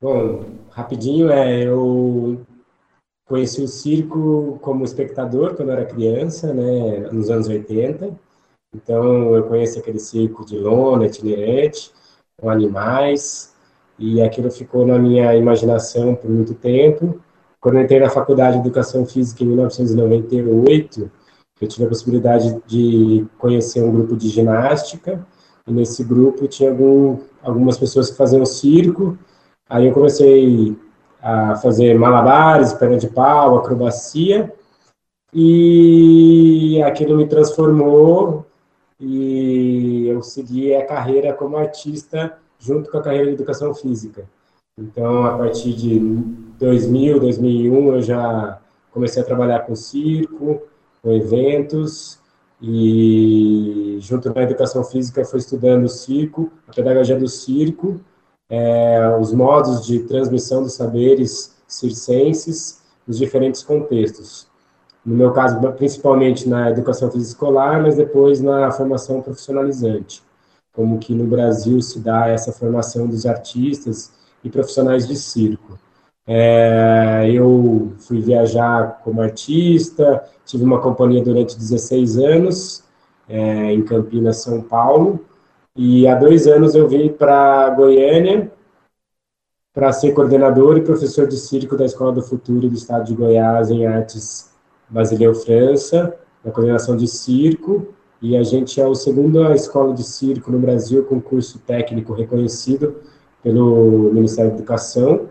Bom, 0.01 0.45
rapidinho, 0.71 1.33
é, 1.33 1.65
eu 1.65 2.47
conheci 3.27 3.61
o 3.61 3.67
circo 3.67 4.57
como 4.63 4.85
espectador 4.85 5.57
quando 5.57 5.71
eu 5.71 5.79
era 5.79 5.85
criança, 5.85 6.55
né, 6.55 7.09
nos 7.11 7.29
anos 7.29 7.49
80. 7.49 8.17
Então, 8.73 9.35
eu 9.35 9.43
conheci 9.49 9.81
aquele 9.81 9.99
circo 9.99 10.47
de 10.47 10.57
lona, 10.57 11.07
itinerante, 11.07 11.91
com 12.41 12.49
animais, 12.49 13.53
e 13.99 14.23
aquilo 14.23 14.51
ficou 14.51 14.87
na 14.87 14.99
minha 14.99 15.35
imaginação 15.35 16.15
por 16.15 16.31
muito 16.31 16.55
tempo. 16.55 17.21
Quando 17.61 17.81
entrei 17.81 17.99
na 17.99 18.09
Faculdade 18.09 18.55
de 18.55 18.61
Educação 18.61 19.05
Física 19.05 19.43
em 19.43 19.49
1998, 19.49 21.11
eu 21.61 21.69
tive 21.69 21.85
a 21.85 21.89
possibilidade 21.89 22.57
de 22.67 23.27
conhecer 23.37 23.83
um 23.83 23.91
grupo 23.91 24.17
de 24.17 24.29
ginástica, 24.29 25.27
e 25.67 25.73
nesse 25.73 26.05
grupo 26.05 26.47
tinha 26.47 26.71
algum, 26.71 27.19
algumas 27.43 27.77
pessoas 27.77 28.11
que 28.11 28.17
faziam 28.17 28.47
circo, 28.47 29.19
aí 29.69 29.89
eu 29.89 29.93
comecei 29.93 30.77
a 31.21 31.57
fazer 31.57 31.99
malabares, 31.99 32.73
perna 32.73 32.97
de 32.97 33.09
pau, 33.09 33.59
acrobacia, 33.59 34.53
e 35.35 36.81
aquilo 36.87 37.17
me 37.17 37.27
transformou 37.27 38.47
e 39.01 40.07
eu 40.09 40.23
segui 40.23 40.75
a 40.75 40.85
carreira 40.85 41.33
como 41.33 41.57
artista 41.57 42.37
junto 42.59 42.91
com 42.91 42.99
a 42.99 43.03
carreira 43.03 43.27
de 43.27 43.33
educação 43.33 43.73
física. 43.75 44.29
Então, 44.77 45.25
a 45.25 45.37
partir 45.39 45.73
de 45.75 45.99
2000, 46.59 47.21
2001, 47.21 47.95
eu 47.95 48.03
já 48.03 48.61
comecei 48.93 49.23
a 49.23 49.27
trabalhar 49.27 49.61
com 49.61 49.75
circo, 49.75 50.63
com 51.03 51.13
eventos 51.13 52.19
e 52.61 53.99
junto 54.01 54.35
na 54.35 54.43
educação 54.43 54.83
física 54.83 55.25
foi 55.25 55.39
estudando 55.39 55.89
circo, 55.89 56.51
a 56.67 56.73
pedagogia 56.73 57.17
do 57.17 57.29
circo, 57.29 58.01
é, 58.51 59.17
os 59.21 59.33
modos 59.33 59.87
de 59.87 60.01
transmissão 60.01 60.63
dos 60.63 60.75
saberes 60.75 61.57
circenses 61.67 62.83
nos 63.07 63.19
diferentes 63.19 63.63
contextos. 63.63 64.48
No 65.09 65.17
meu 65.17 65.33
caso, 65.33 65.59
principalmente 65.73 66.47
na 66.47 66.69
educação 66.69 67.11
física 67.11 67.31
escolar, 67.31 67.81
mas 67.81 67.97
depois 67.97 68.43
na 68.43 68.71
formação 68.71 69.23
profissionalizante, 69.23 70.23
como 70.71 70.99
que 70.99 71.15
no 71.15 71.25
Brasil 71.25 71.81
se 71.81 71.99
dá 71.99 72.29
essa 72.29 72.53
formação 72.53 73.07
dos 73.07 73.25
artistas 73.25 74.13
e 74.45 74.51
profissionais 74.51 75.09
de 75.09 75.17
circo. 75.17 75.79
É, 76.27 77.27
eu 77.33 77.91
fui 78.01 78.21
viajar 78.21 79.01
como 79.03 79.23
artista, 79.23 80.23
tive 80.45 80.63
uma 80.63 80.79
companhia 80.79 81.25
durante 81.25 81.57
16 81.57 82.19
anos 82.19 82.85
é, 83.27 83.73
em 83.73 83.83
Campinas, 83.83 84.43
São 84.43 84.61
Paulo, 84.61 85.25
e 85.75 86.07
há 86.07 86.17
dois 86.17 86.47
anos 86.47 86.75
eu 86.75 86.87
vim 86.87 87.09
para 87.09 87.71
Goiânia 87.71 88.53
para 89.73 89.91
ser 89.91 90.13
coordenador 90.13 90.77
e 90.77 90.83
professor 90.83 91.27
de 91.27 91.39
circo 91.39 91.79
da 91.79 91.87
Escola 91.87 92.13
do 92.13 92.21
Futuro 92.21 92.69
do 92.69 92.75
Estado 92.75 93.07
de 93.07 93.15
Goiás 93.15 93.71
em 93.71 93.87
Artes 93.87 94.58
Basileu 94.89 95.35
França, 95.35 96.15
na 96.45 96.51
coordenação 96.51 96.97
de 96.97 97.07
circo, 97.07 97.89
e 98.21 98.37
a 98.37 98.43
gente 98.43 98.81
é 98.81 98.85
a 98.85 98.95
segunda 98.95 99.55
escola 99.55 99.95
de 99.95 100.03
circo 100.03 100.51
no 100.51 100.59
Brasil 100.59 101.05
com 101.05 101.21
curso 101.21 101.59
técnico 101.61 102.13
reconhecido 102.13 102.97
pelo 103.43 104.11
Ministério 104.13 104.51
da 104.51 104.57
Educação. 104.57 105.29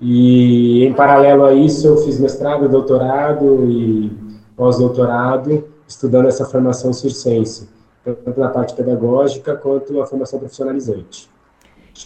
E, 0.00 0.84
em 0.84 0.94
paralelo 0.94 1.44
a 1.44 1.52
isso, 1.52 1.86
eu 1.86 1.98
fiz 1.98 2.18
mestrado, 2.18 2.68
doutorado 2.68 3.66
e 3.70 4.10
pós-doutorado, 4.56 5.64
estudando 5.86 6.28
essa 6.28 6.46
formação 6.46 6.92
circense, 6.92 7.68
tanto 8.02 8.40
na 8.40 8.48
parte 8.48 8.74
pedagógica 8.74 9.54
quanto 9.56 10.00
a 10.00 10.06
formação 10.06 10.38
profissionalizante. 10.38 11.28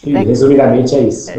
Daqui... 0.03 0.27
resumidamente 0.27 0.95
é 0.95 0.99
isso. 1.01 1.31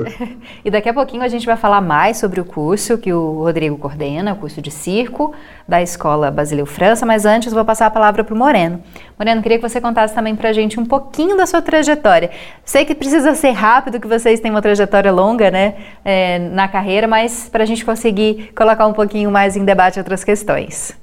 E 0.64 0.71
daqui 0.71 0.88
a 0.88 0.95
pouquinho 0.95 1.23
a 1.23 1.29
gente 1.29 1.47
vai 1.47 1.57
falar 1.57 1.81
mais 1.81 2.16
sobre 2.16 2.40
o 2.40 2.45
curso 2.45 2.99
que 2.99 3.12
o 3.12 3.42
Rodrigo 3.42 3.77
coordena, 3.79 4.33
o 4.33 4.37
curso 4.37 4.61
de 4.61 4.71
circo 4.71 5.33
da 5.66 5.81
Escola 5.83 6.31
Basileu 6.31 6.66
França, 6.66 7.07
mas 7.07 7.25
antes 7.25 7.53
vou 7.53 7.64
passar 7.64 7.87
a 7.87 7.90
palavra 7.90 8.25
para 8.25 8.35
o 8.35 8.37
Moreno. 8.37 8.83
Moreno, 9.19 9.42
queria 9.42 9.59
que 9.59 9.69
você 9.69 9.81
contasse 9.81 10.14
também 10.14 10.35
para 10.35 10.49
a 10.49 10.53
gente 10.53 10.79
um 10.79 10.85
pouquinho 10.85 11.37
da 11.37 11.47
sua 11.47 11.62
trajetória. 11.62 12.31
Sei 12.64 12.85
que 12.85 12.95
precisa 12.95 13.35
ser 13.35 13.53
rápido, 13.53 14.01
que 14.01 14.09
vocês 14.09 14.40
têm 14.40 14.51
uma 14.51 14.62
trajetória 14.62 15.12
longa 15.12 15.51
né, 15.51 15.75
é, 16.05 16.38
na 16.38 16.69
carreira, 16.69 17.07
mas 17.07 17.49
para 17.49 17.62
a 17.62 17.66
gente 17.66 17.85
conseguir 17.85 18.53
colocar 18.57 18.87
um 18.87 18.92
pouquinho 18.92 19.31
mais 19.31 19.57
em 19.57 19.64
debate 19.64 19.99
outras 19.99 20.25
questões. 20.25 20.97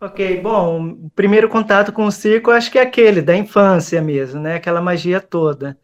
Ok, 0.00 0.40
bom, 0.42 0.90
o 1.06 1.10
primeiro 1.16 1.48
contato 1.48 1.90
com 1.90 2.04
o 2.04 2.12
circo 2.12 2.50
acho 2.50 2.70
que 2.70 2.78
é 2.78 2.82
aquele, 2.82 3.22
da 3.22 3.34
infância 3.34 4.02
mesmo, 4.02 4.38
né? 4.38 4.56
Aquela 4.56 4.82
magia 4.82 5.18
toda. 5.18 5.78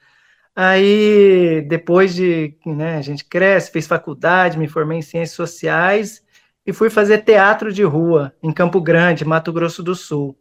Aí, 0.55 1.63
depois 1.69 2.15
de, 2.15 2.57
né, 2.67 2.97
a 2.97 3.03
gente 3.03 3.25
cresce, 3.25 3.71
fez 3.71 3.87
faculdade, 3.87 4.59
me 4.59 4.69
formei 4.69 4.99
em 4.99 5.03
ciências 5.03 5.37
sociais 5.37 6.23
e 6.67 6.73
fui 6.73 6.91
fazer 6.91 7.19
teatro 7.25 7.73
de 7.73 7.83
rua 7.83 8.35
em 8.43 8.53
Campo 8.53 8.81
Grande, 8.81 9.25
Mato 9.25 9.53
Grosso 9.53 9.83
do 9.83 9.95
Sul. 9.95 10.37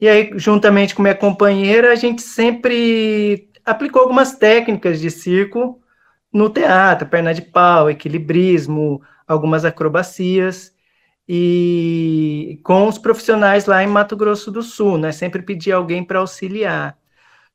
E 0.00 0.08
aí, 0.08 0.30
juntamente 0.36 0.94
com 0.94 1.02
minha 1.02 1.14
companheira, 1.14 1.92
a 1.92 1.94
gente 1.94 2.22
sempre 2.22 3.50
aplicou 3.64 4.02
algumas 4.02 4.36
técnicas 4.36 5.00
de 5.00 5.10
circo 5.10 5.80
no 6.32 6.50
teatro, 6.50 7.08
perna 7.08 7.32
de 7.32 7.42
pau, 7.42 7.90
equilibrismo, 7.90 9.02
algumas 9.26 9.64
acrobacias, 9.64 10.72
e 11.28 12.60
com 12.64 12.88
os 12.88 12.98
profissionais 12.98 13.66
lá 13.66 13.82
em 13.82 13.86
Mato 13.86 14.16
Grosso 14.16 14.50
do 14.50 14.62
Sul, 14.62 14.98
né? 14.98 15.12
Sempre 15.12 15.42
pedir 15.42 15.72
alguém 15.72 16.04
para 16.04 16.18
auxiliar. 16.18 16.98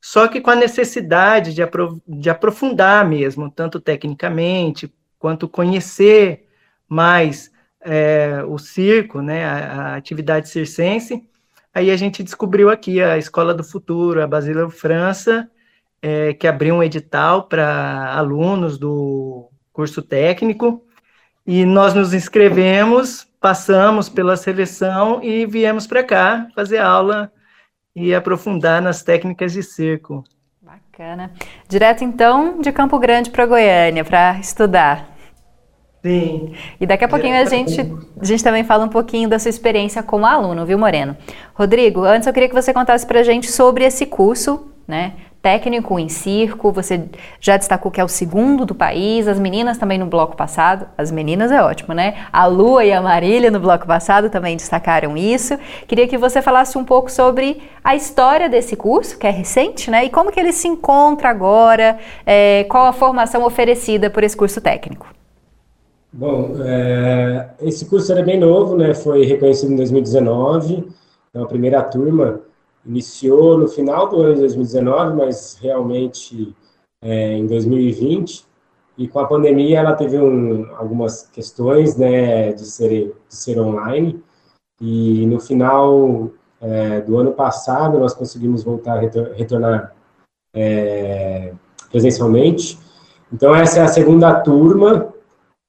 Só 0.02 0.28
que 0.28 0.40
com 0.40 0.52
a 0.52 0.56
necessidade 0.56 1.54
de, 1.54 1.62
de 2.08 2.30
aprofundar 2.30 3.08
mesmo, 3.08 3.50
tanto 3.50 3.80
tecnicamente, 3.80 4.94
quanto 5.20 5.48
conhecer 5.48 6.48
mais 6.88 7.52
é, 7.82 8.44
o 8.48 8.58
circo, 8.58 9.22
né, 9.22 9.46
a, 9.46 9.54
a, 9.54 9.96
atividade 9.96 10.50
circense, 10.50 11.28
aí 11.74 11.92
a 11.92 11.96
gente 11.96 12.24
descobriu 12.24 12.70
aqui 12.70 13.02
a 13.02 13.18
Escola 13.18 13.54
do 13.54 13.64
Futuro, 13.64 14.22
a 14.22 14.28
Basílio 14.28 14.70
França, 14.70 15.50
é, 16.02 16.34
que 16.34 16.48
abriu 16.48 16.76
um 16.76 16.84
edital 16.84 17.48
para 17.48 18.14
alunos 18.14 18.78
do 18.78 19.50
curso 19.74 20.02
técnico, 20.02 20.84
e 21.46 21.66
nós 21.66 21.94
nos 21.94 22.14
inscrevemos, 22.14 23.26
passamos 23.40 24.10
pela 24.10 24.36
seleção 24.36 25.24
e 25.24 25.46
viemos 25.46 25.88
para 25.88 26.04
cá 26.04 26.48
fazer 26.54 26.80
aula 26.80 27.32
e 28.00 28.14
aprofundar 28.14 28.80
nas 28.80 29.02
técnicas 29.02 29.52
de 29.52 29.64
circo. 29.64 30.24
Bacana. 30.62 31.32
Direto 31.68 32.04
então 32.04 32.62
de 32.62 32.72
Campo 32.72 33.00
Grande 33.00 33.32
para 33.32 33.48
Goiânia 33.48 34.06
para 34.06 34.38
estudar. 34.40 35.18
Sim. 36.04 36.54
E 36.80 36.86
daqui 36.86 37.04
a 37.04 37.08
pouquinho 37.08 37.36
a 37.36 37.46
gente, 37.46 37.82
a 38.22 38.24
gente 38.24 38.44
também 38.44 38.64
fala 38.64 38.86
um 38.86 38.90
pouquinho 38.90 39.28
da 39.28 39.40
sua 39.40 39.50
experiência 39.50 40.04
como 40.04 40.28
aluno, 40.28 40.64
viu, 40.64 40.78
Moreno? 40.78 41.18
Rodrigo, 41.56 42.04
antes 42.04 42.28
eu 42.28 42.34
queria 42.34 42.48
que 42.48 42.54
você 42.54 42.72
contasse 42.72 43.04
para 43.06 43.22
a 43.22 43.24
gente 43.24 43.52
sobre 43.52 43.84
esse 43.84 44.06
curso, 44.06 44.72
né? 44.88 45.14
Técnico 45.42 45.98
em 46.00 46.10
circo, 46.10 46.72
você 46.72 47.06
já 47.40 47.58
destacou 47.58 47.92
que 47.92 48.02
é 48.02 48.04
o 48.04 48.08
segundo 48.08 48.66
do 48.66 48.76
país, 48.76 49.28
as 49.28 49.40
meninas 49.40 49.78
também 49.78 49.98
no 49.98 50.06
bloco 50.06 50.36
passado, 50.36 50.88
as 50.98 51.12
meninas 51.12 51.52
é 51.52 51.62
ótimo, 51.62 51.94
né? 51.94 52.26
A 52.32 52.46
Lua 52.46 52.84
e 52.84 52.92
a 52.92 53.02
Marília 53.02 53.50
no 53.52 53.60
bloco 53.60 53.86
passado 53.86 54.30
também 54.30 54.58
destacaram 54.58 55.16
isso. 55.16 55.58
Queria 55.88 56.08
que 56.08 56.18
você 56.18 56.42
falasse 56.42 56.78
um 56.78 56.84
pouco 56.84 57.12
sobre 57.12 57.62
a 57.84 57.96
história 57.96 58.50
desse 58.50 58.76
curso, 58.76 59.18
que 59.18 59.28
é 59.28 59.32
recente, 59.32 59.90
né? 59.90 60.06
E 60.06 60.10
como 60.10 60.32
que 60.32 60.40
ele 60.40 60.52
se 60.52 60.68
encontra 60.68 61.30
agora, 61.30 61.98
é, 62.26 62.66
qual 62.66 62.86
a 62.86 62.94
formação 62.94 63.44
oferecida 63.46 64.10
por 64.10 64.24
esse 64.24 64.36
curso 64.36 64.60
técnico. 64.60 65.08
Bom, 66.12 66.56
é, 66.66 67.50
esse 67.62 67.86
curso 67.86 68.12
era 68.12 68.24
bem 68.24 68.40
novo, 68.40 68.76
né? 68.76 68.94
Foi 68.94 69.24
reconhecido 69.26 69.72
em 69.72 69.76
2019, 69.76 70.88
então 71.30 71.44
a 71.44 71.48
primeira 71.48 71.82
turma 71.84 72.42
iniciou 72.88 73.58
no 73.58 73.68
final 73.68 74.08
do 74.08 74.22
ano 74.22 74.36
de 74.36 74.42
2019, 74.42 75.16
mas 75.16 75.58
realmente 75.62 76.56
é, 77.02 77.34
em 77.34 77.46
2020. 77.46 78.46
E 78.98 79.08
com 79.08 79.20
a 79.20 79.28
pandemia 79.28 79.80
ela 79.80 79.94
teve 79.94 80.18
um, 80.18 80.74
algumas 80.76 81.28
questões 81.28 81.96
né, 81.96 82.54
de, 82.54 82.66
ser, 82.66 83.16
de 83.28 83.36
ser 83.36 83.60
online. 83.60 84.24
E 84.82 85.26
no 85.28 85.40
final 85.40 86.32
é, 86.62 87.02
do 87.02 87.18
ano 87.18 87.34
passado 87.34 88.00
nós 88.00 88.14
conseguimos 88.14 88.64
voltar 88.64 88.94
a 88.94 89.00
retor 89.00 89.32
retornar 89.36 89.96
é, 90.54 91.54
presencialmente. 91.92 92.80
Então 93.32 93.54
essa 93.54 93.80
é 93.80 93.84
a 93.84 93.88
segunda 93.88 94.40
turma. 94.40 95.14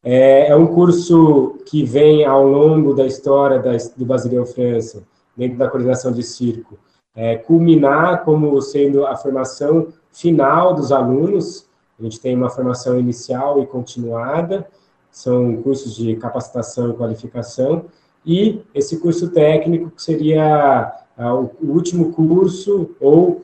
É, 0.02 0.48
é, 0.48 0.56
um 0.56 0.66
curso 0.68 1.58
que 1.66 1.84
vem 1.84 2.24
ao 2.24 2.46
longo 2.46 2.94
da 2.94 3.04
história 3.04 3.58
da, 3.58 3.72
do 3.96 4.06
Basileu 4.06 4.46
França, 4.46 5.02
dentro 5.36 5.58
da 5.58 5.68
coordenação 5.68 6.12
de 6.12 6.22
circo, 6.22 6.78
é, 7.14 7.36
culminar 7.36 8.24
como 8.24 8.60
sendo 8.60 9.06
a 9.06 9.16
formação 9.16 9.88
final 10.12 10.74
dos 10.74 10.92
alunos. 10.92 11.68
A 11.98 12.02
gente 12.02 12.20
tem 12.20 12.36
uma 12.36 12.50
formação 12.50 12.98
inicial 12.98 13.60
e 13.62 13.66
continuada, 13.66 14.68
são 15.10 15.56
cursos 15.62 15.96
de 15.96 16.14
capacitação 16.16 16.90
e 16.90 16.94
qualificação, 16.94 17.86
e 18.24 18.62
esse 18.74 18.98
curso 18.98 19.30
técnico 19.30 19.90
que 19.90 20.02
seria 20.02 20.92
o 21.16 21.72
último 21.72 22.12
curso 22.12 22.94
ou 23.00 23.42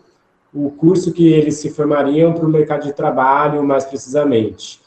o 0.55 0.71
curso 0.71 1.13
que 1.13 1.27
eles 1.27 1.57
se 1.57 1.71
formariam 1.71 2.33
para 2.33 2.47
o 2.47 2.49
mercado 2.49 2.85
de 2.85 2.93
trabalho, 2.93 3.65
mais 3.65 3.85
precisamente. 3.85 4.81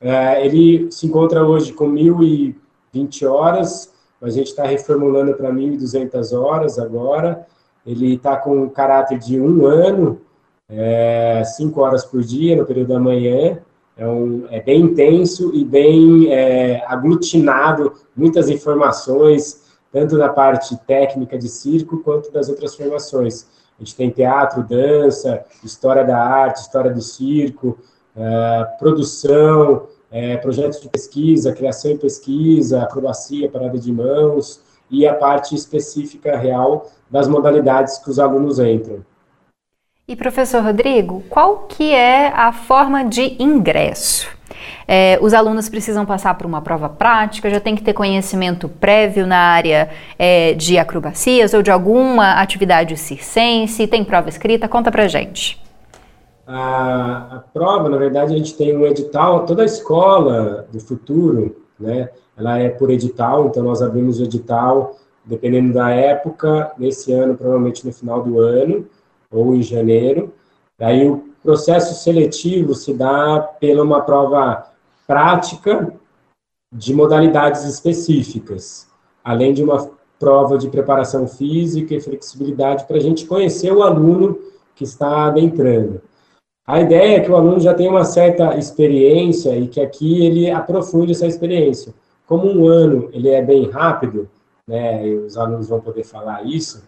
É, 0.00 0.44
ele 0.44 0.90
se 0.92 1.06
encontra 1.06 1.46
hoje 1.46 1.72
com 1.72 1.90
1.020 1.90 3.26
horas, 3.26 3.90
a 4.20 4.28
gente 4.28 4.48
está 4.48 4.64
reformulando 4.64 5.34
para 5.34 5.50
1.200 5.50 6.38
horas 6.38 6.78
agora, 6.78 7.46
ele 7.86 8.14
está 8.14 8.36
com 8.36 8.62
um 8.62 8.68
caráter 8.68 9.18
de 9.18 9.40
um 9.40 9.66
ano, 9.66 10.20
é, 10.68 11.42
cinco 11.44 11.80
horas 11.80 12.04
por 12.04 12.22
dia, 12.22 12.56
no 12.56 12.64
período 12.64 12.88
da 12.88 13.00
manhã, 13.00 13.58
é, 13.96 14.06
um, 14.06 14.46
é 14.50 14.60
bem 14.60 14.80
intenso 14.80 15.54
e 15.54 15.64
bem 15.64 16.32
é, 16.32 16.84
aglutinado, 16.86 17.92
muitas 18.16 18.48
informações, 18.48 19.62
tanto 19.92 20.18
na 20.18 20.28
parte 20.28 20.76
técnica 20.86 21.38
de 21.38 21.48
circo, 21.48 21.98
quanto 21.98 22.32
das 22.32 22.48
outras 22.48 22.74
formações. 22.74 23.46
A 23.78 23.84
gente 23.84 23.94
tem 23.94 24.10
teatro, 24.10 24.62
dança, 24.62 25.44
história 25.62 26.04
da 26.04 26.18
arte, 26.18 26.60
história 26.60 26.92
do 26.92 27.00
circo, 27.00 27.78
é, 28.16 28.64
produção, 28.78 29.86
é, 30.10 30.36
projetos 30.36 30.80
de 30.80 30.88
pesquisa, 30.88 31.52
criação 31.52 31.92
e 31.92 31.98
pesquisa, 31.98 32.82
acrobacia, 32.82 33.48
parada 33.48 33.78
de 33.78 33.92
mãos, 33.92 34.60
e 34.94 35.06
a 35.06 35.14
parte 35.14 35.54
específica 35.54 36.36
real 36.36 36.88
das 37.10 37.26
modalidades 37.26 37.98
que 37.98 38.08
os 38.08 38.18
alunos 38.18 38.58
entram. 38.60 39.04
E 40.06 40.14
professor 40.14 40.62
Rodrigo, 40.62 41.22
qual 41.28 41.66
que 41.66 41.92
é 41.92 42.28
a 42.28 42.52
forma 42.52 43.04
de 43.04 43.42
ingresso? 43.42 44.28
É, 44.86 45.18
os 45.20 45.32
alunos 45.32 45.68
precisam 45.68 46.04
passar 46.04 46.36
por 46.36 46.46
uma 46.46 46.60
prova 46.60 46.88
prática, 46.88 47.50
já 47.50 47.58
tem 47.58 47.74
que 47.74 47.82
ter 47.82 47.94
conhecimento 47.94 48.68
prévio 48.68 49.26
na 49.26 49.38
área 49.38 49.90
é, 50.18 50.52
de 50.52 50.78
acrobacias 50.78 51.54
ou 51.54 51.62
de 51.62 51.70
alguma 51.70 52.34
atividade 52.34 52.96
circense, 52.96 53.86
tem 53.86 54.04
prova 54.04 54.28
escrita? 54.28 54.68
Conta 54.68 54.92
pra 54.92 55.08
gente. 55.08 55.60
A, 56.46 57.36
a 57.36 57.38
prova, 57.52 57.88
na 57.88 57.96
verdade, 57.96 58.34
a 58.34 58.36
gente 58.36 58.54
tem 58.54 58.76
um 58.76 58.86
edital, 58.86 59.46
toda 59.46 59.62
a 59.62 59.66
escola 59.66 60.68
do 60.70 60.78
futuro, 60.78 61.64
né, 61.80 62.10
ela 62.36 62.58
é 62.58 62.68
por 62.68 62.90
edital, 62.90 63.46
então 63.46 63.62
nós 63.62 63.80
abrimos 63.82 64.20
o 64.20 64.24
edital 64.24 64.96
dependendo 65.24 65.72
da 65.72 65.90
época, 65.90 66.72
nesse 66.78 67.12
ano, 67.12 67.36
provavelmente 67.36 67.86
no 67.86 67.92
final 67.92 68.22
do 68.22 68.38
ano, 68.38 68.86
ou 69.30 69.54
em 69.54 69.62
janeiro. 69.62 70.32
Daí 70.78 71.08
o 71.08 71.24
processo 71.42 71.94
seletivo 72.02 72.74
se 72.74 72.92
dá 72.92 73.40
pela 73.58 73.82
uma 73.82 74.02
prova 74.02 74.66
prática 75.06 75.92
de 76.72 76.92
modalidades 76.92 77.64
específicas, 77.64 78.88
além 79.22 79.54
de 79.54 79.62
uma 79.62 79.90
prova 80.18 80.58
de 80.58 80.68
preparação 80.68 81.26
física 81.26 81.94
e 81.94 82.00
flexibilidade 82.00 82.84
para 82.84 82.96
a 82.96 83.00
gente 83.00 83.26
conhecer 83.26 83.72
o 83.72 83.82
aluno 83.82 84.38
que 84.74 84.84
está 84.84 85.26
adentrando. 85.26 86.00
A 86.66 86.80
ideia 86.80 87.18
é 87.18 87.20
que 87.20 87.30
o 87.30 87.36
aluno 87.36 87.60
já 87.60 87.74
tenha 87.74 87.90
uma 87.90 88.04
certa 88.04 88.56
experiência 88.56 89.56
e 89.56 89.68
que 89.68 89.80
aqui 89.80 90.24
ele 90.24 90.50
aprofunde 90.50 91.12
essa 91.12 91.26
experiência. 91.26 91.94
Como 92.26 92.50
um 92.50 92.66
ano 92.66 93.08
ele 93.12 93.28
é 93.28 93.42
bem 93.42 93.70
rápido, 93.70 94.28
né, 94.66 95.06
e 95.06 95.14
os 95.16 95.36
alunos 95.36 95.68
vão 95.68 95.80
poder 95.80 96.04
falar 96.04 96.44
isso, 96.44 96.82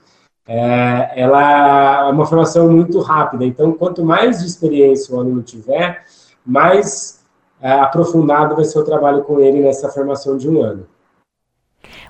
é, 0.48 1.12
ela 1.20 2.08
é 2.08 2.12
uma 2.12 2.24
formação 2.24 2.70
muito 2.70 3.00
rápida. 3.00 3.44
Então, 3.44 3.72
quanto 3.72 4.04
mais 4.04 4.42
experiência 4.42 5.14
o 5.14 5.18
aluno 5.18 5.42
tiver, 5.42 6.04
mais 6.44 7.24
é, 7.60 7.72
aprofundado 7.72 8.54
vai 8.54 8.64
ser 8.64 8.78
o 8.78 8.84
trabalho 8.84 9.24
com 9.24 9.40
ele 9.40 9.60
nessa 9.60 9.88
formação 9.88 10.36
de 10.36 10.48
um 10.48 10.62
ano. 10.62 10.86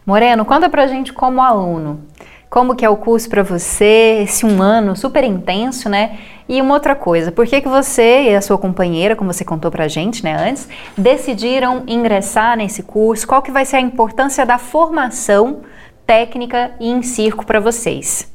Moreno, 0.04 0.44
conta 0.44 0.68
pra 0.68 0.86
gente 0.86 1.12
como 1.12 1.42
aluno, 1.42 2.00
como 2.48 2.76
que 2.76 2.84
é 2.84 2.88
o 2.88 2.96
curso 2.96 3.28
para 3.28 3.42
você, 3.42 4.20
esse 4.22 4.46
um 4.46 4.62
ano 4.62 4.94
super 4.94 5.24
intenso, 5.24 5.88
né? 5.88 6.18
E 6.48 6.62
uma 6.62 6.74
outra 6.74 6.94
coisa, 6.94 7.32
por 7.32 7.44
que, 7.44 7.60
que 7.60 7.68
você 7.68 8.30
e 8.30 8.34
a 8.36 8.40
sua 8.40 8.56
companheira, 8.56 9.16
como 9.16 9.32
você 9.32 9.44
contou 9.44 9.70
pra 9.70 9.88
gente, 9.88 10.22
né, 10.22 10.36
antes, 10.48 10.68
decidiram 10.96 11.82
ingressar 11.88 12.56
nesse 12.56 12.84
curso? 12.84 13.26
Qual 13.26 13.42
que 13.42 13.50
vai 13.50 13.64
ser 13.64 13.76
a 13.76 13.80
importância 13.80 14.46
da 14.46 14.56
formação 14.56 15.62
técnica 16.06 16.72
e 16.78 16.88
em 16.88 17.02
circo 17.02 17.44
para 17.44 17.58
vocês? 17.58 18.32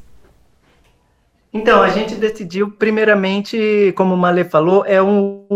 Então, 1.54 1.82
a 1.82 1.88
gente 1.88 2.14
decidiu, 2.14 2.70
primeiramente, 2.70 3.92
como 3.96 4.14
o 4.14 4.18
Malê 4.18 4.44
falou, 4.44 4.84
é 4.86 5.02
um, 5.02 5.46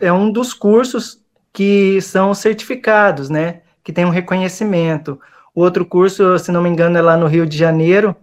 é 0.00 0.12
um 0.12 0.30
dos 0.30 0.54
cursos 0.54 1.20
que 1.52 2.00
são 2.00 2.34
certificados, 2.34 3.30
né? 3.30 3.62
Que 3.82 3.92
tem 3.92 4.04
um 4.04 4.10
reconhecimento. 4.10 5.20
O 5.54 5.62
outro 5.62 5.84
curso, 5.86 6.38
se 6.38 6.52
não 6.52 6.62
me 6.62 6.68
engano, 6.68 6.98
é 6.98 7.02
lá 7.02 7.16
no 7.16 7.26
Rio 7.26 7.46
de 7.46 7.56
Janeiro. 7.56 8.14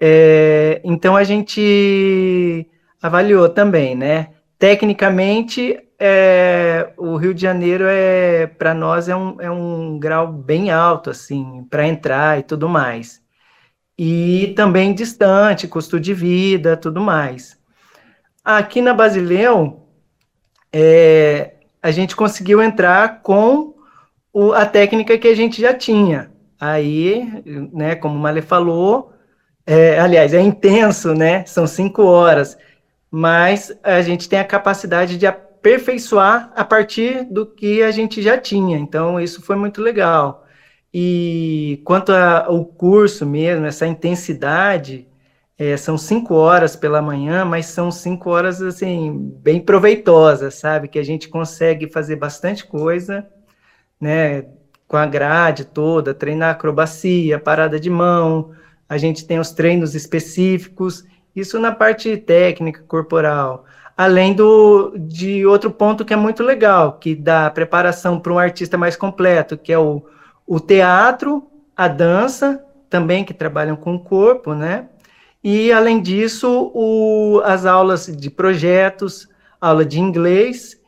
É, 0.00 0.80
então, 0.84 1.16
a 1.16 1.24
gente 1.24 2.66
avaliou 3.02 3.48
também, 3.48 3.94
né? 3.94 4.28
Tecnicamente, 4.58 5.78
é, 5.98 6.92
o 6.96 7.16
Rio 7.16 7.34
de 7.34 7.42
Janeiro 7.42 7.84
é 7.88 8.46
para 8.46 8.72
nós 8.72 9.08
é 9.08 9.16
um, 9.16 9.40
é 9.40 9.50
um 9.50 9.98
grau 9.98 10.32
bem 10.32 10.70
alto 10.70 11.10
assim 11.10 11.66
para 11.68 11.86
entrar 11.86 12.38
e 12.38 12.42
tudo 12.42 12.68
mais. 12.68 13.20
E 13.98 14.52
também 14.56 14.94
distante 14.94 15.66
custo 15.66 15.98
de 15.98 16.14
vida 16.14 16.76
tudo 16.76 17.00
mais. 17.00 17.58
Aqui 18.44 18.80
na 18.80 18.94
Basileu 18.94 19.88
é, 20.72 21.54
a 21.82 21.90
gente 21.90 22.14
conseguiu 22.14 22.62
entrar 22.62 23.22
com 23.22 23.74
o, 24.32 24.52
a 24.52 24.64
técnica 24.64 25.18
que 25.18 25.28
a 25.28 25.34
gente 25.34 25.60
já 25.60 25.74
tinha. 25.74 26.30
Aí 26.60 27.42
né 27.72 27.96
como 27.96 28.16
o 28.16 28.18
Male 28.18 28.42
falou 28.42 29.12
é, 29.66 29.98
aliás 29.98 30.32
é 30.32 30.40
intenso 30.40 31.12
né? 31.14 31.44
São 31.44 31.66
cinco 31.66 32.04
horas 32.04 32.56
mas 33.10 33.72
a 33.82 34.00
gente 34.02 34.28
tem 34.28 34.38
a 34.38 34.44
capacidade 34.44 35.16
de 35.16 35.26
aperfeiçoar 35.26 36.52
a 36.54 36.64
partir 36.64 37.24
do 37.24 37.46
que 37.46 37.82
a 37.82 37.90
gente 37.90 38.22
já 38.22 38.38
tinha. 38.38 38.78
Então, 38.78 39.20
isso 39.20 39.42
foi 39.42 39.56
muito 39.56 39.80
legal. 39.82 40.44
E 40.92 41.80
quanto 41.84 42.12
ao 42.12 42.64
curso 42.64 43.26
mesmo, 43.26 43.66
essa 43.66 43.86
intensidade, 43.86 45.06
é, 45.58 45.76
são 45.76 45.98
cinco 45.98 46.34
horas 46.34 46.76
pela 46.76 47.02
manhã, 47.02 47.44
mas 47.44 47.66
são 47.66 47.90
cinco 47.90 48.30
horas 48.30 48.62
assim 48.62 49.32
bem 49.42 49.60
proveitosas, 49.60 50.54
sabe? 50.54 50.88
Que 50.88 50.98
a 50.98 51.02
gente 51.02 51.28
consegue 51.28 51.90
fazer 51.90 52.16
bastante 52.16 52.64
coisa, 52.64 53.26
né? 54.00 54.46
Com 54.86 54.96
a 54.96 55.04
grade 55.04 55.64
toda, 55.66 56.14
treinar 56.14 56.52
acrobacia, 56.52 57.38
parada 57.38 57.78
de 57.78 57.90
mão. 57.90 58.52
A 58.88 58.96
gente 58.96 59.26
tem 59.26 59.38
os 59.38 59.50
treinos 59.50 59.94
específicos, 59.94 61.04
isso 61.38 61.58
na 61.58 61.72
parte 61.72 62.16
técnica 62.16 62.82
corporal. 62.86 63.64
Além 63.96 64.32
do 64.34 64.94
de 64.96 65.44
outro 65.44 65.70
ponto 65.70 66.04
que 66.04 66.12
é 66.12 66.16
muito 66.16 66.42
legal, 66.42 66.92
que 66.94 67.14
dá 67.14 67.50
preparação 67.50 68.20
para 68.20 68.32
um 68.32 68.38
artista 68.38 68.78
mais 68.78 68.96
completo, 68.96 69.56
que 69.58 69.72
é 69.72 69.78
o 69.78 70.02
o 70.48 70.58
teatro, 70.58 71.46
a 71.76 71.86
dança, 71.86 72.64
também 72.88 73.22
que 73.22 73.34
trabalham 73.34 73.76
com 73.76 73.94
o 73.94 74.00
corpo, 74.00 74.54
né? 74.54 74.88
E, 75.44 75.70
além 75.70 76.00
disso, 76.00 76.72
o, 76.74 77.42
as 77.44 77.66
aulas 77.66 78.06
de 78.06 78.30
projetos, 78.30 79.28
aula 79.60 79.84
de 79.84 80.00
inglês 80.00 80.80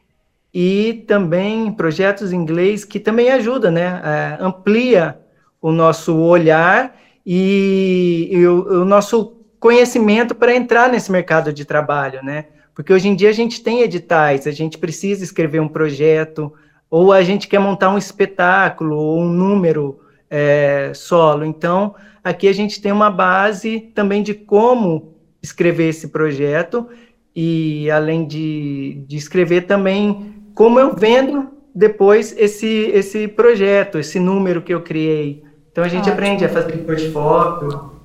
e 0.53 1.05
também 1.07 1.71
projetos 1.73 2.33
em 2.33 2.37
inglês 2.37 2.85
que 2.85 2.99
também 2.99 3.31
ajuda, 3.31 3.71
né? 3.71 4.01
É, 4.03 4.39
amplia 4.43 5.21
o 5.61 5.71
nosso 5.71 6.17
olhar 6.17 6.97
e, 7.25 8.29
e 8.33 8.47
o, 8.47 8.81
o 8.81 8.85
nosso 8.87 9.40
conhecimento 9.61 10.35
para 10.35 10.57
entrar 10.57 10.89
nesse 10.89 11.13
mercado 11.13 11.53
de 11.53 11.67
trabalho, 11.67 12.25
né? 12.25 12.47
Porque 12.75 12.93
hoje 12.93 13.09
em 13.09 13.15
dia 13.15 13.29
a 13.29 13.33
gente 13.33 13.63
tem 13.63 13.83
editais, 13.83 14.47
a 14.47 14.51
gente 14.51 14.79
precisa 14.79 15.23
escrever 15.23 15.61
um 15.61 15.69
projeto, 15.69 16.51
ou 16.91 17.13
a 17.13 17.23
gente 17.23 17.47
quer 17.47 17.59
montar 17.59 17.91
um 17.91 17.99
espetáculo 17.99 18.97
ou 18.97 19.21
um 19.21 19.29
número 19.29 20.01
é, 20.31 20.93
solo. 20.95 21.45
Então, 21.45 21.95
aqui 22.25 22.49
a 22.49 22.55
gente 22.55 22.81
tem 22.81 22.91
uma 22.91 23.11
base 23.11 23.81
também 23.95 24.23
de 24.23 24.33
como 24.33 25.15
escrever 25.43 25.91
esse 25.91 26.09
projeto 26.09 26.89
e, 27.37 27.91
além 27.91 28.27
de, 28.27 29.05
de 29.07 29.17
escrever 29.17 29.67
também, 29.67 30.35
como 30.55 30.81
eu 30.81 30.97
vendo 30.97 31.49
depois 31.75 32.35
esse, 32.37 32.91
esse 32.95 33.29
projeto, 33.29 33.99
esse 33.99 34.19
número 34.19 34.63
que 34.63 34.73
eu 34.73 34.81
criei. 34.81 35.45
Então, 35.71 35.85
a 35.85 35.89
gente 35.89 36.09
Ótimo. 36.09 36.15
aprende 36.15 36.45
a 36.47 36.49
fazer 36.49 36.79
portfólio. 36.79 38.00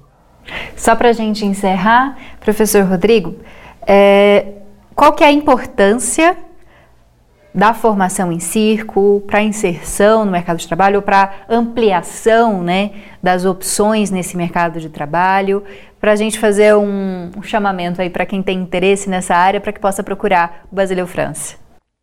Só 0.76 0.96
para 0.96 1.10
a 1.10 1.14
gente 1.14 1.46
encerrar, 1.46 2.18
professor 2.40 2.84
Rodrigo, 2.84 3.36
é, 3.88 4.54
qual 4.96 5.14
que 5.14 5.24
é 5.24 5.28
a 5.28 5.32
importância 5.32 6.38
da 7.56 7.74
formação 7.74 8.34
em 8.34 8.40
circo, 8.40 9.24
para 9.26 9.42
inserção 9.42 10.26
no 10.26 10.32
mercado 10.32 10.58
de 10.58 10.68
trabalho 10.68 10.98
ou 10.98 11.02
para 11.02 11.46
ampliação 11.48 12.62
né, 12.62 12.92
das 13.24 13.46
opções 13.46 14.12
nesse 14.12 14.36
mercado 14.36 14.78
de 14.78 14.90
trabalho, 14.90 15.64
para 16.00 16.12
a 16.12 16.16
gente 16.18 16.38
fazer 16.38 16.76
um, 16.76 17.32
um 17.36 17.42
chamamento 17.42 18.02
aí 18.02 18.10
para 18.10 18.26
quem 18.26 18.44
tem 18.44 18.60
interesse 18.60 19.10
nessa 19.10 19.36
área 19.36 19.62
para 19.62 19.72
que 19.72 19.80
possa 19.80 20.04
procurar 20.04 20.68
o 20.70 20.76
Basileu 20.76 21.08
França. 21.08 21.56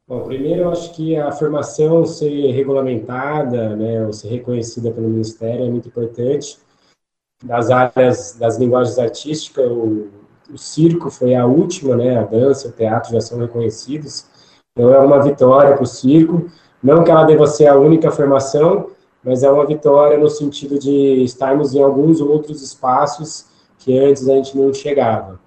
Bom, 0.08 0.20
primeiro 0.22 0.62
eu 0.62 0.70
acho 0.70 0.94
que 0.94 1.16
a 1.16 1.30
formação 1.30 2.04
ser 2.06 2.50
regulamentada, 2.52 3.76
né, 3.76 4.04
ou 4.06 4.12
ser 4.12 4.28
reconhecida 4.28 4.90
pelo 4.90 5.08
Ministério 5.08 5.66
é 5.66 5.68
muito 5.68 5.88
importante. 5.88 6.56
Das 7.42 7.70
áreas 7.70 8.36
das 8.38 8.56
linguagens 8.58 8.98
artísticas, 8.98 9.70
o, 9.70 10.08
o 10.52 10.58
circo 10.58 11.10
foi 11.10 11.34
a 11.34 11.44
última, 11.46 11.96
né, 11.96 12.18
a 12.18 12.22
dança, 12.22 12.68
o 12.68 12.72
teatro 12.72 13.12
já 13.12 13.20
são 13.20 13.38
reconhecidos, 13.38 14.26
então 14.72 14.92
é 14.92 14.98
uma 14.98 15.20
vitória 15.20 15.74
para 15.74 15.82
o 15.82 15.86
circo, 15.86 16.46
não 16.82 17.04
que 17.04 17.10
ela 17.10 17.24
deva 17.24 17.46
ser 17.46 17.66
a 17.66 17.76
única 17.76 18.10
formação, 18.10 18.90
mas 19.22 19.42
é 19.42 19.50
uma 19.50 19.66
vitória 19.66 20.18
no 20.18 20.28
sentido 20.28 20.78
de 20.78 21.22
estarmos 21.22 21.74
em 21.74 21.82
alguns 21.82 22.20
outros 22.20 22.62
espaços 22.62 23.46
que 23.78 23.98
antes 23.98 24.28
a 24.28 24.34
gente 24.34 24.56
não 24.56 24.72
chegava. 24.72 25.40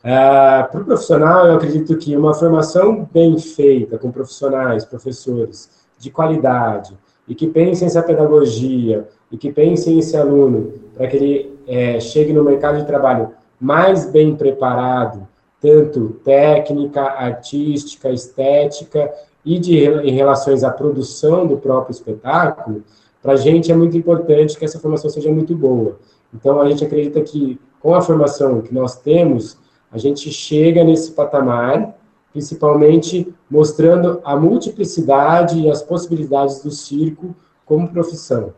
Uh, 0.00 0.70
para 0.70 0.80
o 0.80 0.84
profissional, 0.84 1.46
eu 1.46 1.56
acredito 1.56 1.96
que 1.96 2.16
uma 2.16 2.32
formação 2.32 3.08
bem 3.12 3.38
feita, 3.38 3.98
com 3.98 4.12
profissionais, 4.12 4.84
professores, 4.84 5.70
de 5.98 6.10
qualidade, 6.10 6.96
e 7.26 7.34
que 7.34 7.48
pensem 7.48 7.86
essa 7.86 8.02
pedagogia, 8.02 9.08
e 9.32 9.36
que 9.36 9.50
pensem 9.52 9.98
esse 9.98 10.16
aluno, 10.16 10.72
para 10.96 11.06
que 11.06 11.16
ele 11.16 11.58
é, 11.66 12.00
chegue 12.00 12.32
no 12.32 12.42
mercado 12.42 12.78
de 12.78 12.86
trabalho 12.86 13.32
mais 13.60 14.10
bem 14.10 14.34
preparado, 14.34 15.26
tanto 15.60 16.20
técnica, 16.24 17.02
artística, 17.02 18.10
estética 18.10 19.12
e 19.44 19.58
de, 19.58 19.84
em 19.84 20.12
relações 20.12 20.64
à 20.64 20.70
produção 20.70 21.46
do 21.46 21.56
próprio 21.56 21.92
espetáculo, 21.92 22.82
para 23.22 23.32
a 23.32 23.36
gente 23.36 23.70
é 23.70 23.74
muito 23.74 23.96
importante 23.96 24.56
que 24.58 24.64
essa 24.64 24.78
formação 24.78 25.10
seja 25.10 25.30
muito 25.30 25.54
boa. 25.54 25.98
Então, 26.32 26.60
a 26.60 26.68
gente 26.68 26.84
acredita 26.84 27.20
que 27.20 27.58
com 27.80 27.94
a 27.94 28.00
formação 28.00 28.60
que 28.60 28.74
nós 28.74 28.96
temos, 28.96 29.58
a 29.90 29.98
gente 29.98 30.30
chega 30.30 30.84
nesse 30.84 31.12
patamar, 31.12 31.96
principalmente 32.32 33.32
mostrando 33.50 34.20
a 34.24 34.36
multiplicidade 34.36 35.58
e 35.58 35.70
as 35.70 35.82
possibilidades 35.82 36.62
do 36.62 36.70
circo 36.70 37.34
como 37.64 37.88
profissão. 37.88 38.52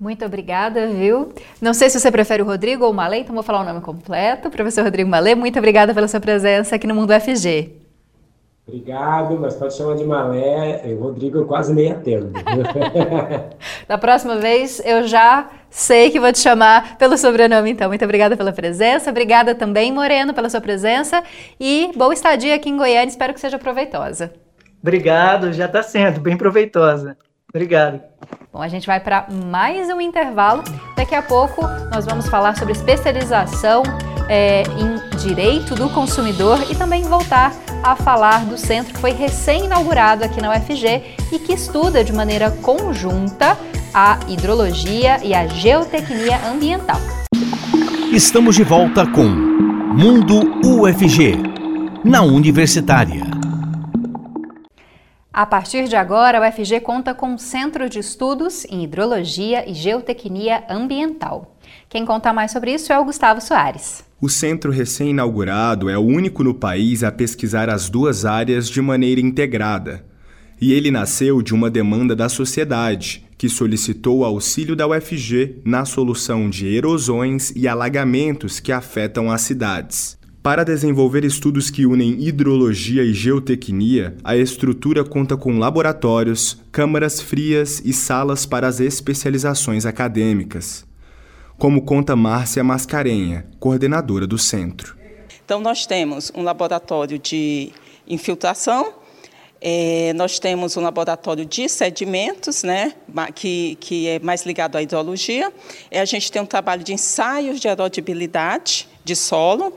Muito 0.00 0.24
obrigada, 0.24 0.86
viu? 0.86 1.28
Não 1.60 1.74
sei 1.74 1.90
se 1.90 2.00
você 2.00 2.10
prefere 2.10 2.42
o 2.42 2.46
Rodrigo 2.46 2.86
ou 2.86 2.90
o 2.90 2.94
Malê, 2.94 3.18
então 3.18 3.34
vou 3.34 3.44
falar 3.44 3.60
o 3.60 3.64
nome 3.64 3.82
completo. 3.82 4.48
Professor 4.48 4.82
Rodrigo 4.82 5.10
Malê, 5.10 5.34
muito 5.34 5.58
obrigada 5.58 5.92
pela 5.92 6.08
sua 6.08 6.18
presença 6.18 6.76
aqui 6.76 6.86
no 6.86 6.94
Mundo 6.94 7.12
FG. 7.12 7.70
Obrigado, 8.66 9.38
mas 9.38 9.56
pode 9.56 9.76
chamar 9.76 9.96
de 9.96 10.04
Malé. 10.04 10.82
O 10.86 11.02
Rodrigo 11.02 11.36
eu 11.36 11.44
quase 11.44 11.74
nem 11.74 11.92
atendo. 11.92 12.32
da 13.86 13.98
próxima 13.98 14.36
vez 14.36 14.80
eu 14.86 15.06
já 15.06 15.50
sei 15.68 16.10
que 16.10 16.18
vou 16.18 16.32
te 16.32 16.38
chamar 16.38 16.96
pelo 16.96 17.18
sobrenome, 17.18 17.70
então. 17.70 17.88
Muito 17.88 18.04
obrigada 18.04 18.38
pela 18.38 18.52
presença. 18.52 19.10
Obrigada 19.10 19.54
também, 19.54 19.92
Moreno, 19.92 20.32
pela 20.32 20.48
sua 20.48 20.62
presença. 20.62 21.22
E 21.60 21.90
boa 21.94 22.14
estadia 22.14 22.54
aqui 22.54 22.70
em 22.70 22.76
Goiânia. 22.78 23.08
Espero 23.08 23.34
que 23.34 23.40
seja 23.40 23.58
proveitosa. 23.58 24.32
Obrigado, 24.80 25.52
já 25.52 25.66
está 25.66 25.82
sendo 25.82 26.20
bem 26.20 26.38
proveitosa. 26.38 27.18
Obrigado. 27.52 28.00
Bom, 28.52 28.62
a 28.62 28.68
gente 28.68 28.86
vai 28.86 28.98
para 28.98 29.26
mais 29.30 29.88
um 29.88 30.00
intervalo. 30.00 30.62
Daqui 30.96 31.14
a 31.14 31.22
pouco 31.22 31.62
nós 31.92 32.04
vamos 32.04 32.28
falar 32.28 32.56
sobre 32.56 32.72
especialização 32.72 33.82
é, 34.28 34.62
em 34.62 35.18
direito 35.18 35.74
do 35.74 35.88
consumidor 35.90 36.58
e 36.70 36.74
também 36.74 37.02
voltar 37.02 37.52
a 37.82 37.96
falar 37.96 38.44
do 38.44 38.56
centro 38.56 38.94
que 38.94 39.00
foi 39.00 39.12
recém-inaugurado 39.12 40.24
aqui 40.24 40.40
na 40.40 40.50
UFG 40.50 41.02
e 41.32 41.38
que 41.38 41.52
estuda 41.52 42.04
de 42.04 42.12
maneira 42.12 42.50
conjunta 42.50 43.56
a 43.92 44.18
hidrologia 44.28 45.18
e 45.24 45.34
a 45.34 45.46
geotecnia 45.46 46.38
ambiental. 46.48 47.00
Estamos 48.12 48.54
de 48.54 48.62
volta 48.62 49.06
com 49.06 49.24
Mundo 49.24 50.60
UFG, 50.64 51.36
na 52.04 52.22
Universitária. 52.22 53.39
A 55.32 55.46
partir 55.46 55.86
de 55.86 55.94
agora, 55.94 56.40
o 56.40 56.44
UFG 56.44 56.80
conta 56.80 57.14
com 57.14 57.28
um 57.28 57.38
centro 57.38 57.88
de 57.88 58.00
estudos 58.00 58.64
em 58.64 58.82
hidrologia 58.82 59.68
e 59.68 59.72
geotecnia 59.72 60.64
ambiental. 60.68 61.56
Quem 61.88 62.04
conta 62.04 62.32
mais 62.32 62.50
sobre 62.50 62.74
isso 62.74 62.92
é 62.92 62.98
o 62.98 63.04
Gustavo 63.04 63.40
Soares. 63.40 64.02
O 64.20 64.28
centro 64.28 64.72
recém-inaugurado 64.72 65.88
é 65.88 65.96
o 65.96 66.02
único 66.02 66.42
no 66.42 66.52
país 66.52 67.04
a 67.04 67.12
pesquisar 67.12 67.70
as 67.70 67.88
duas 67.88 68.24
áreas 68.24 68.68
de 68.68 68.82
maneira 68.82 69.20
integrada. 69.20 70.04
E 70.60 70.72
ele 70.72 70.90
nasceu 70.90 71.40
de 71.40 71.54
uma 71.54 71.70
demanda 71.70 72.16
da 72.16 72.28
sociedade, 72.28 73.24
que 73.38 73.48
solicitou 73.48 74.18
o 74.18 74.24
auxílio 74.24 74.74
da 74.74 74.86
UFG 74.88 75.62
na 75.64 75.84
solução 75.84 76.50
de 76.50 76.66
erosões 76.66 77.52
e 77.54 77.68
alagamentos 77.68 78.58
que 78.58 78.72
afetam 78.72 79.30
as 79.30 79.42
cidades. 79.42 80.19
Para 80.42 80.64
desenvolver 80.64 81.22
estudos 81.22 81.68
que 81.68 81.84
unem 81.84 82.18
hidrologia 82.18 83.04
e 83.04 83.12
geotecnia, 83.12 84.16
a 84.24 84.34
estrutura 84.34 85.04
conta 85.04 85.36
com 85.36 85.58
laboratórios, 85.58 86.56
câmaras 86.72 87.20
frias 87.20 87.82
e 87.84 87.92
salas 87.92 88.46
para 88.46 88.66
as 88.66 88.80
especializações 88.80 89.84
acadêmicas. 89.84 90.86
Como 91.58 91.82
conta 91.82 92.16
Márcia 92.16 92.64
Mascarenha, 92.64 93.46
coordenadora 93.58 94.26
do 94.26 94.38
centro. 94.38 94.96
Então, 95.44 95.60
nós 95.60 95.84
temos 95.84 96.32
um 96.34 96.42
laboratório 96.42 97.18
de 97.18 97.70
infiltração, 98.08 98.94
é, 99.60 100.14
nós 100.14 100.38
temos 100.38 100.74
um 100.74 100.80
laboratório 100.80 101.44
de 101.44 101.68
sedimentos, 101.68 102.62
né, 102.62 102.94
que, 103.34 103.76
que 103.78 104.08
é 104.08 104.18
mais 104.18 104.46
ligado 104.46 104.76
à 104.76 104.82
hidrologia. 104.82 105.52
É, 105.90 106.00
a 106.00 106.04
gente 106.06 106.32
tem 106.32 106.40
um 106.40 106.46
trabalho 106.46 106.82
de 106.82 106.94
ensaios 106.94 107.60
de 107.60 107.68
erodibilidade 107.68 108.88
de 109.04 109.14
solo 109.14 109.72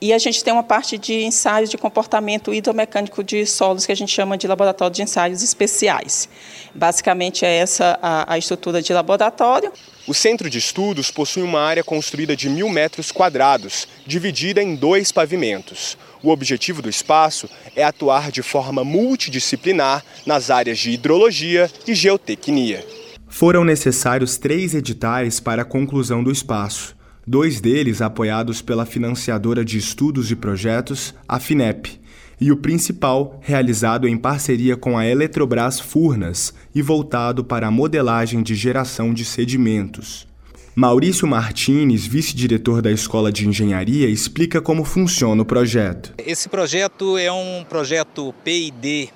e 0.00 0.12
a 0.12 0.18
gente 0.18 0.44
tem 0.44 0.52
uma 0.52 0.62
parte 0.62 0.98
de 0.98 1.24
ensaios 1.24 1.70
de 1.70 1.78
comportamento 1.78 2.52
hidromecânico 2.52 3.24
de 3.24 3.46
solos 3.46 3.86
que 3.86 3.92
a 3.92 3.96
gente 3.96 4.12
chama 4.12 4.36
de 4.36 4.46
laboratório 4.46 4.94
de 4.94 5.02
ensaios 5.02 5.42
especiais. 5.42 6.28
Basicamente 6.74 7.44
é 7.44 7.56
essa 7.56 7.98
a, 8.02 8.34
a 8.34 8.38
estrutura 8.38 8.82
de 8.82 8.92
laboratório. 8.92 9.72
O 10.06 10.14
centro 10.14 10.48
de 10.50 10.58
estudos 10.58 11.10
possui 11.10 11.42
uma 11.42 11.60
área 11.60 11.82
construída 11.82 12.36
de 12.36 12.48
mil 12.48 12.68
metros 12.68 13.10
quadrados, 13.10 13.88
dividida 14.06 14.62
em 14.62 14.76
dois 14.76 15.10
pavimentos. 15.10 15.96
O 16.22 16.30
objetivo 16.30 16.82
do 16.82 16.88
espaço 16.88 17.48
é 17.74 17.82
atuar 17.82 18.30
de 18.30 18.42
forma 18.42 18.84
multidisciplinar 18.84 20.04
nas 20.24 20.50
áreas 20.50 20.78
de 20.78 20.90
hidrologia 20.90 21.70
e 21.86 21.94
geotecnia. 21.94 22.84
Foram 23.28 23.64
necessários 23.64 24.38
três 24.38 24.74
editais 24.74 25.40
para 25.40 25.62
a 25.62 25.64
conclusão 25.64 26.22
do 26.22 26.30
espaço, 26.30 26.95
dois 27.26 27.60
deles 27.60 28.00
apoiados 28.00 28.62
pela 28.62 28.86
financiadora 28.86 29.64
de 29.64 29.76
estudos 29.76 30.30
e 30.30 30.36
projetos, 30.36 31.12
a 31.26 31.40
FINEP, 31.40 32.00
e 32.40 32.52
o 32.52 32.56
principal 32.56 33.40
realizado 33.42 34.06
em 34.06 34.16
parceria 34.16 34.76
com 34.76 34.96
a 34.96 35.06
Eletrobras 35.06 35.80
Furnas 35.80 36.54
e 36.74 36.82
voltado 36.82 37.42
para 37.42 37.66
a 37.66 37.70
modelagem 37.70 38.42
de 38.42 38.54
geração 38.54 39.12
de 39.12 39.24
sedimentos. 39.24 40.26
Maurício 40.74 41.26
Martins, 41.26 42.06
vice-diretor 42.06 42.82
da 42.82 42.92
Escola 42.92 43.32
de 43.32 43.48
Engenharia, 43.48 44.08
explica 44.08 44.60
como 44.60 44.84
funciona 44.84 45.40
o 45.42 45.46
projeto. 45.46 46.12
Esse 46.18 46.50
projeto 46.50 47.16
é 47.16 47.32
um 47.32 47.64
projeto 47.66 48.34
PID 48.44 49.08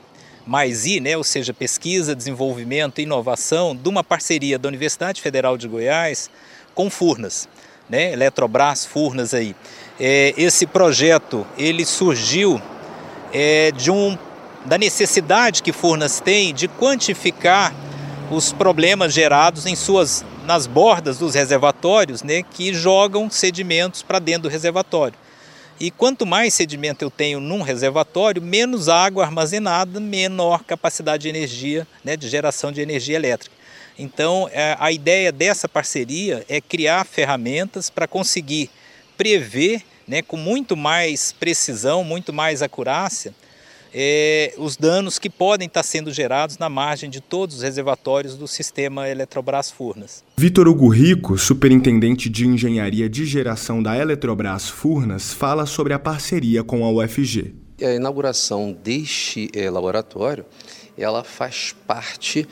mais 0.46 0.86
I, 0.86 1.00
né, 1.00 1.16
ou 1.18 1.22
seja, 1.22 1.52
pesquisa, 1.52 2.16
desenvolvimento 2.16 2.98
e 2.98 3.02
inovação, 3.02 3.76
de 3.76 3.88
uma 3.88 4.02
parceria 4.02 4.58
da 4.58 4.68
Universidade 4.68 5.20
Federal 5.20 5.58
de 5.58 5.68
Goiás 5.68 6.30
com 6.74 6.88
Furnas, 6.88 7.46
né, 7.90 8.12
Eletrobras 8.12 8.86
Furnas 8.86 9.34
aí. 9.34 9.54
É, 9.98 10.32
esse 10.38 10.66
projeto 10.66 11.46
ele 11.58 11.84
surgiu 11.84 12.62
é, 13.32 13.72
de 13.72 13.90
um, 13.90 14.16
da 14.64 14.78
necessidade 14.78 15.62
que 15.62 15.72
Furnas 15.72 16.20
tem 16.20 16.54
de 16.54 16.68
quantificar 16.68 17.74
os 18.30 18.52
problemas 18.52 19.12
gerados 19.12 19.66
em 19.66 19.74
suas 19.74 20.24
nas 20.46 20.66
bordas 20.66 21.18
dos 21.18 21.34
reservatórios, 21.34 22.22
né, 22.22 22.42
que 22.42 22.72
jogam 22.72 23.30
sedimentos 23.30 24.02
para 24.02 24.18
dentro 24.18 24.42
do 24.42 24.48
reservatório. 24.48 25.14
E 25.78 25.90
quanto 25.90 26.26
mais 26.26 26.54
sedimento 26.54 27.04
eu 27.04 27.10
tenho 27.10 27.40
num 27.40 27.62
reservatório, 27.62 28.42
menos 28.42 28.88
água 28.88 29.24
armazenada, 29.24 30.00
menor 30.00 30.64
capacidade 30.64 31.22
de 31.22 31.28
energia, 31.28 31.86
né, 32.04 32.16
de 32.16 32.28
geração 32.28 32.72
de 32.72 32.80
energia 32.80 33.16
elétrica. 33.16 33.54
Então, 33.98 34.48
é, 34.52 34.76
a 34.78 34.90
ideia 34.90 35.30
dessa 35.30 35.68
parceria 35.68 36.44
é 36.48 36.60
criar 36.60 37.04
ferramentas 37.04 37.90
para 37.90 38.06
conseguir 38.06 38.70
prever, 39.16 39.82
né, 40.08 40.22
com 40.22 40.36
muito 40.36 40.76
mais 40.76 41.32
precisão, 41.32 42.02
muito 42.02 42.32
mais 42.32 42.62
acurácia, 42.62 43.34
é, 43.92 44.54
os 44.56 44.76
danos 44.76 45.18
que 45.18 45.28
podem 45.28 45.66
estar 45.66 45.82
sendo 45.82 46.12
gerados 46.12 46.58
na 46.58 46.68
margem 46.68 47.10
de 47.10 47.20
todos 47.20 47.56
os 47.56 47.62
reservatórios 47.62 48.36
do 48.36 48.46
sistema 48.46 49.08
Eletrobras 49.08 49.70
Furnas. 49.70 50.24
Vitor 50.36 50.68
Hugo 50.68 50.88
Rico, 50.88 51.36
superintendente 51.36 52.28
de 52.28 52.46
engenharia 52.46 53.08
de 53.08 53.26
geração 53.26 53.82
da 53.82 53.96
Eletrobras 53.96 54.68
Furnas, 54.68 55.32
fala 55.32 55.66
sobre 55.66 55.92
a 55.92 55.98
parceria 55.98 56.62
com 56.62 56.84
a 56.84 56.90
UFG. 56.90 57.54
A 57.82 57.94
inauguração 57.94 58.72
deste 58.72 59.50
é, 59.54 59.70
laboratório, 59.70 60.44
ela 61.00 61.24
faz 61.24 61.74
parte 61.86 62.46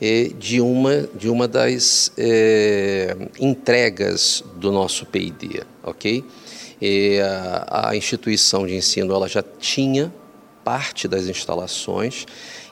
é, 0.00 0.30
de, 0.38 0.60
uma, 0.60 1.08
de 1.14 1.28
uma 1.28 1.48
das 1.48 2.12
é, 2.16 3.16
entregas 3.40 4.44
do 4.56 4.70
nosso 4.70 5.06
PID, 5.06 5.62
ok? 5.82 6.24
a, 7.22 7.88
a 7.88 7.96
instituição 7.96 8.66
de 8.66 8.74
ensino 8.74 9.14
ela 9.14 9.26
já 9.26 9.42
tinha 9.42 10.12
parte 10.62 11.08
das 11.08 11.28
instalações 11.28 12.26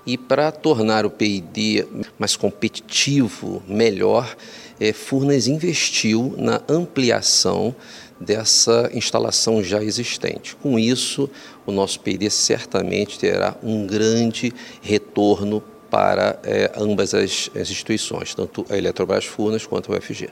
e 0.06 0.18
para 0.18 0.50
tornar 0.50 1.06
o 1.06 1.10
PID 1.10 1.86
mais 2.18 2.34
competitivo, 2.34 3.62
melhor, 3.68 4.36
é, 4.80 4.92
Furnas 4.92 5.46
investiu 5.46 6.34
na 6.36 6.60
ampliação 6.68 7.74
dessa 8.22 8.90
instalação 8.94 9.62
já 9.62 9.82
existente. 9.82 10.56
Com 10.56 10.78
isso, 10.78 11.28
o 11.66 11.72
nosso 11.72 12.00
PID 12.00 12.30
certamente 12.30 13.18
terá 13.18 13.56
um 13.62 13.86
grande 13.86 14.52
retorno 14.80 15.62
para 15.90 16.38
é, 16.44 16.72
ambas 16.76 17.12
as, 17.12 17.50
as 17.54 17.70
instituições, 17.70 18.34
tanto 18.34 18.64
a 18.70 18.76
Eletrobras 18.76 19.26
Furnas 19.26 19.66
quanto 19.66 19.92
a 19.92 19.98
UFG. 19.98 20.30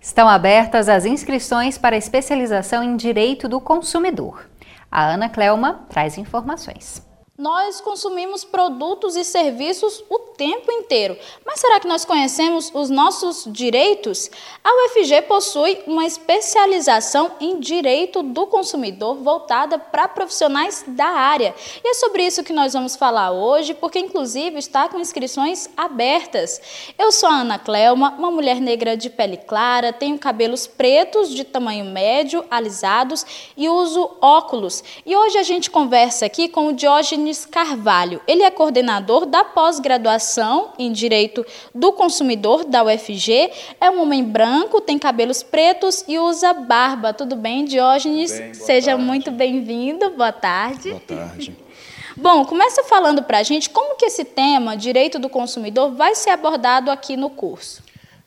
Estão 0.00 0.28
abertas 0.28 0.88
as 0.88 1.06
inscrições 1.06 1.78
para 1.78 1.96
especialização 1.96 2.82
em 2.82 2.96
Direito 2.96 3.48
do 3.48 3.60
Consumidor. 3.60 4.46
A 4.90 5.06
Ana 5.06 5.28
Clelma 5.28 5.86
traz 5.88 6.18
informações. 6.18 7.11
Nós 7.42 7.80
consumimos 7.80 8.44
produtos 8.44 9.16
e 9.16 9.24
serviços 9.24 10.04
o 10.08 10.16
tempo 10.16 10.70
inteiro, 10.70 11.18
mas 11.44 11.58
será 11.58 11.80
que 11.80 11.88
nós 11.88 12.04
conhecemos 12.04 12.70
os 12.72 12.88
nossos 12.88 13.42
direitos? 13.48 14.30
A 14.62 14.70
UFG 14.70 15.22
possui 15.22 15.82
uma 15.88 16.06
especialização 16.06 17.32
em 17.40 17.58
direito 17.58 18.22
do 18.22 18.46
consumidor 18.46 19.16
voltada 19.16 19.76
para 19.76 20.06
profissionais 20.06 20.84
da 20.86 21.06
área. 21.06 21.52
E 21.82 21.88
é 21.88 21.94
sobre 21.94 22.24
isso 22.24 22.44
que 22.44 22.52
nós 22.52 22.74
vamos 22.74 22.94
falar 22.94 23.32
hoje, 23.32 23.74
porque 23.74 23.98
inclusive 23.98 24.56
está 24.56 24.88
com 24.88 25.00
inscrições 25.00 25.68
abertas. 25.76 26.60
Eu 26.96 27.10
sou 27.10 27.28
a 27.28 27.40
Ana 27.40 27.58
Clelma, 27.58 28.14
uma 28.16 28.30
mulher 28.30 28.60
negra 28.60 28.96
de 28.96 29.10
pele 29.10 29.36
clara, 29.36 29.92
tenho 29.92 30.16
cabelos 30.16 30.68
pretos 30.68 31.28
de 31.28 31.42
tamanho 31.42 31.86
médio, 31.86 32.44
alisados 32.48 33.26
e 33.56 33.68
uso 33.68 34.16
óculos. 34.20 34.84
E 35.04 35.16
hoje 35.16 35.38
a 35.38 35.42
gente 35.42 35.72
conversa 35.72 36.24
aqui 36.24 36.48
com 36.48 36.68
o 36.68 36.72
Diógenes 36.72 37.31
Nunes 37.32 37.46
Carvalho. 37.46 38.20
Ele 38.26 38.42
é 38.42 38.50
coordenador 38.50 39.24
da 39.24 39.42
pós-graduação 39.42 40.72
em 40.78 40.92
Direito 40.92 41.44
do 41.74 41.92
Consumidor 41.92 42.64
da 42.64 42.84
UFG. 42.84 43.50
É 43.80 43.90
um 43.90 44.02
homem 44.02 44.22
branco, 44.22 44.80
tem 44.80 44.98
cabelos 44.98 45.42
pretos 45.42 46.04
e 46.06 46.18
usa 46.18 46.52
barba. 46.52 47.14
Tudo 47.14 47.34
bem, 47.34 47.64
Diógenes? 47.64 48.38
Bem, 48.38 48.54
Seja 48.54 48.90
tarde. 48.92 49.04
muito 49.04 49.30
bem-vindo. 49.30 50.10
Boa 50.10 50.32
tarde. 50.32 50.90
Boa 50.90 51.00
tarde. 51.00 51.56
Bom, 52.14 52.44
começa 52.44 52.84
falando 52.84 53.22
para 53.22 53.38
a 53.38 53.42
gente 53.42 53.70
como 53.70 53.96
que 53.96 54.04
esse 54.04 54.24
tema, 54.24 54.76
direito 54.76 55.18
do 55.18 55.30
consumidor, 55.30 55.92
vai 55.92 56.14
ser 56.14 56.30
abordado 56.30 56.90
aqui 56.90 57.16
no 57.16 57.30
curso. 57.30 57.82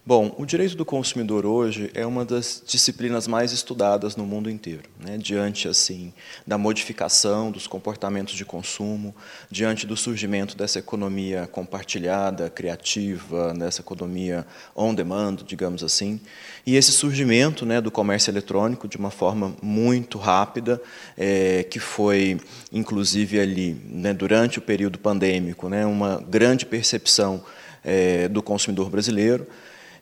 Bom, 0.07 0.35
o 0.37 0.45
direito 0.45 0.75
do 0.75 0.85
consumidor 0.85 1.47
hoje 1.47 1.89
é 1.95 2.05
uma 2.05 2.23
das 2.23 2.61
disciplinas 2.63 3.27
mais 3.27 3.51
estudadas 3.51 4.15
no 4.15 4.23
mundo 4.23 4.51
inteiro, 4.51 4.83
né? 4.99 5.17
diante 5.17 5.67
assim 5.67 6.13
da 6.45 6.59
modificação 6.59 7.49
dos 7.49 7.65
comportamentos 7.65 8.35
de 8.35 8.45
consumo, 8.45 9.15
diante 9.49 9.87
do 9.87 9.97
surgimento 9.97 10.55
dessa 10.55 10.77
economia 10.77 11.49
compartilhada, 11.51 12.51
criativa, 12.51 13.51
dessa 13.55 13.81
economia 13.81 14.45
on 14.75 14.93
demand, 14.93 15.37
digamos 15.37 15.83
assim, 15.83 16.21
e 16.67 16.75
esse 16.75 16.91
surgimento 16.91 17.65
né, 17.65 17.81
do 17.81 17.89
comércio 17.89 18.29
eletrônico 18.29 18.87
de 18.87 18.97
uma 18.97 19.09
forma 19.09 19.55
muito 19.59 20.19
rápida, 20.19 20.79
é, 21.17 21.63
que 21.63 21.79
foi 21.79 22.39
inclusive 22.71 23.39
ali 23.39 23.75
né, 23.89 24.13
durante 24.13 24.59
o 24.59 24.61
período 24.61 24.99
pandêmico, 24.99 25.67
né, 25.67 25.83
uma 25.83 26.23
grande 26.29 26.63
percepção 26.63 27.43
é, 27.83 28.27
do 28.27 28.43
consumidor 28.43 28.91
brasileiro. 28.91 29.47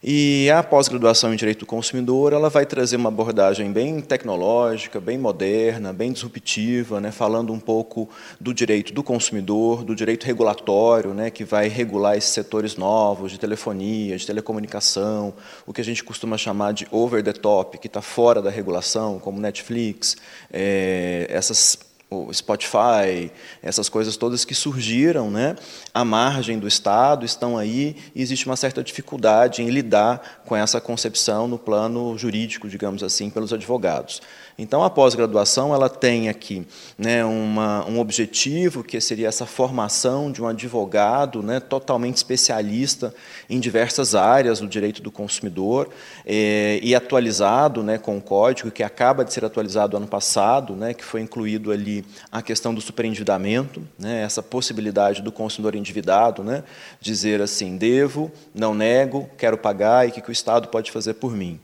E 0.05 0.51
a 0.51 0.61
pós-graduação 0.61 1.33
em 1.33 1.37
Direito 1.37 1.59
do 1.59 1.65
Consumidor 1.65 2.33
ela 2.33 2.49
vai 2.49 2.65
trazer 2.65 2.97
uma 2.97 3.07
abordagem 3.07 3.71
bem 3.71 4.01
tecnológica, 4.01 4.99
bem 4.99 5.17
moderna, 5.17 5.93
bem 5.93 6.11
disruptiva, 6.11 6.99
né, 6.99 7.09
falando 7.09 7.53
um 7.53 7.59
pouco 7.59 8.09
do 8.37 8.53
direito 8.53 8.91
do 8.91 9.01
consumidor, 9.01 9.85
do 9.85 9.95
direito 9.95 10.25
regulatório, 10.25 11.13
né, 11.13 11.29
que 11.29 11.45
vai 11.45 11.69
regular 11.69 12.17
esses 12.17 12.31
setores 12.31 12.75
novos 12.75 13.31
de 13.31 13.39
telefonia, 13.39 14.17
de 14.17 14.27
telecomunicação, 14.27 15.33
o 15.65 15.71
que 15.71 15.79
a 15.79 15.85
gente 15.85 16.03
costuma 16.03 16.37
chamar 16.37 16.73
de 16.73 16.85
over 16.91 17.23
the 17.23 17.31
top, 17.31 17.77
que 17.77 17.87
está 17.87 18.01
fora 18.01 18.41
da 18.41 18.49
regulação, 18.49 19.19
como 19.19 19.39
Netflix, 19.39 20.17
é, 20.51 21.27
essas 21.29 21.79
o 22.13 22.33
Spotify, 22.33 23.31
essas 23.61 23.89
coisas 23.89 24.15
todas 24.15 24.45
que 24.45 24.53
surgiram 24.53 25.31
né, 25.31 25.55
à 25.93 26.05
margem 26.05 26.59
do 26.59 26.67
Estado, 26.67 27.25
estão 27.25 27.57
aí, 27.57 27.95
e 28.13 28.21
existe 28.21 28.45
uma 28.45 28.55
certa 28.55 28.83
dificuldade 28.83 29.61
em 29.61 29.69
lidar 29.69 30.43
com 30.45 30.55
essa 30.55 30.79
concepção 30.79 31.47
no 31.47 31.57
plano 31.57 32.17
jurídico, 32.17 32.67
digamos 32.67 33.03
assim, 33.03 33.29
pelos 33.29 33.51
advogados. 33.51 34.21
Então, 34.57 34.83
a 34.83 34.89
pós-graduação 34.89 35.73
ela 35.73 35.89
tem 35.89 36.29
aqui 36.29 36.65
né, 36.97 37.25
uma, 37.25 37.85
um 37.87 37.99
objetivo 37.99 38.83
que 38.83 39.01
seria 39.01 39.27
essa 39.27 39.45
formação 39.45 40.31
de 40.31 40.43
um 40.43 40.47
advogado 40.47 41.41
né, 41.41 41.59
totalmente 41.59 42.17
especialista 42.17 43.13
em 43.49 43.59
diversas 43.59 44.13
áreas 44.13 44.59
do 44.59 44.67
direito 44.67 45.01
do 45.01 45.11
consumidor 45.11 45.89
é, 46.25 46.79
e 46.83 46.93
atualizado 46.93 47.81
né, 47.81 47.97
com 47.97 48.17
o 48.17 48.21
código 48.21 48.69
que 48.69 48.83
acaba 48.83 49.25
de 49.25 49.33
ser 49.33 49.43
atualizado 49.43 49.97
ano 49.97 50.07
passado, 50.07 50.75
né, 50.75 50.93
que 50.93 51.03
foi 51.03 51.21
incluído 51.21 51.71
ali 51.71 52.05
a 52.31 52.41
questão 52.41 52.75
do 52.75 52.81
superendividamento, 52.81 53.81
né, 53.97 54.21
essa 54.21 54.43
possibilidade 54.43 55.21
do 55.23 55.31
consumidor 55.31 55.75
endividado 55.75 56.43
né, 56.43 56.63
dizer 57.01 57.41
assim, 57.41 57.75
devo, 57.75 58.31
não 58.53 58.75
nego, 58.75 59.27
quero 59.35 59.57
pagar 59.57 60.07
e 60.07 60.09
o 60.09 60.13
que 60.13 60.29
o 60.29 60.31
Estado 60.31 60.67
pode 60.67 60.91
fazer 60.91 61.15
por 61.15 61.35
mim. 61.35 61.59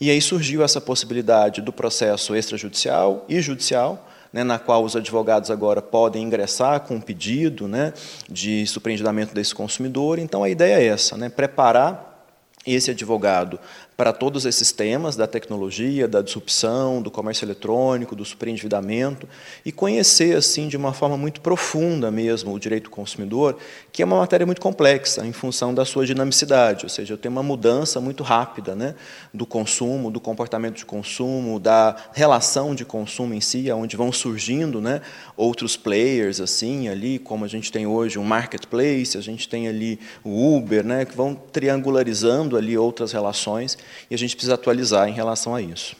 E 0.00 0.10
aí 0.10 0.20
surgiu 0.22 0.62
essa 0.62 0.80
possibilidade 0.80 1.60
do 1.60 1.72
processo 1.72 2.34
extrajudicial 2.34 3.26
e 3.28 3.38
judicial, 3.40 4.08
né, 4.32 4.42
na 4.42 4.58
qual 4.58 4.82
os 4.82 4.96
advogados 4.96 5.50
agora 5.50 5.82
podem 5.82 6.22
ingressar 6.22 6.80
com 6.80 6.94
um 6.94 7.00
pedido 7.00 7.68
né, 7.68 7.92
de 8.26 8.66
superendividamento 8.66 9.34
desse 9.34 9.54
consumidor. 9.54 10.18
Então, 10.18 10.42
a 10.42 10.48
ideia 10.48 10.80
é 10.80 10.86
essa, 10.86 11.18
né, 11.18 11.28
preparar 11.28 12.24
esse 12.66 12.90
advogado 12.90 13.58
para 14.00 14.14
todos 14.14 14.46
esses 14.46 14.72
temas 14.72 15.14
da 15.14 15.26
tecnologia, 15.26 16.08
da 16.08 16.22
disrupção, 16.22 17.02
do 17.02 17.10
comércio 17.10 17.44
eletrônico, 17.44 18.16
do 18.16 18.24
superendividamento 18.24 19.28
e 19.62 19.70
conhecer 19.70 20.34
assim 20.34 20.68
de 20.68 20.76
uma 20.78 20.94
forma 20.94 21.18
muito 21.18 21.42
profunda 21.42 22.10
mesmo 22.10 22.54
o 22.54 22.58
direito 22.58 22.84
do 22.84 22.90
consumidor, 22.90 23.58
que 23.92 24.00
é 24.00 24.06
uma 24.06 24.16
matéria 24.16 24.46
muito 24.46 24.62
complexa 24.62 25.26
em 25.26 25.34
função 25.34 25.74
da 25.74 25.84
sua 25.84 26.06
dinamicidade, 26.06 26.86
ou 26.86 26.88
seja, 26.88 27.14
tenho 27.18 27.30
uma 27.30 27.42
mudança 27.42 28.00
muito 28.00 28.22
rápida, 28.22 28.74
né, 28.74 28.94
do 29.34 29.44
consumo, 29.44 30.10
do 30.10 30.18
comportamento 30.18 30.76
de 30.76 30.86
consumo, 30.86 31.60
da 31.60 31.94
relação 32.14 32.74
de 32.74 32.86
consumo 32.86 33.34
em 33.34 33.40
si, 33.42 33.70
onde 33.70 33.98
vão 33.98 34.10
surgindo, 34.10 34.80
né, 34.80 35.02
outros 35.36 35.76
players 35.76 36.40
assim 36.40 36.88
ali, 36.88 37.18
como 37.18 37.44
a 37.44 37.48
gente 37.48 37.70
tem 37.70 37.86
hoje 37.86 38.18
um 38.18 38.24
marketplace, 38.24 39.18
a 39.18 39.20
gente 39.20 39.46
tem 39.46 39.68
ali 39.68 40.00
o 40.24 40.56
Uber, 40.56 40.82
né, 40.82 41.04
que 41.04 41.14
vão 41.14 41.34
triangularizando 41.34 42.56
ali 42.56 42.78
outras 42.78 43.12
relações 43.12 43.76
e 44.10 44.14
a 44.14 44.18
gente 44.18 44.34
precisa 44.34 44.54
atualizar 44.54 45.08
em 45.08 45.12
relação 45.12 45.54
a 45.54 45.62
isso. 45.62 45.96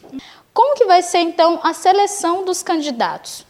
Como 0.53 0.75
que 0.75 0.85
vai 0.85 1.01
ser 1.01 1.19
então 1.19 1.59
a 1.63 1.73
seleção 1.73 2.43
dos 2.43 2.61
candidatos? 2.61 3.45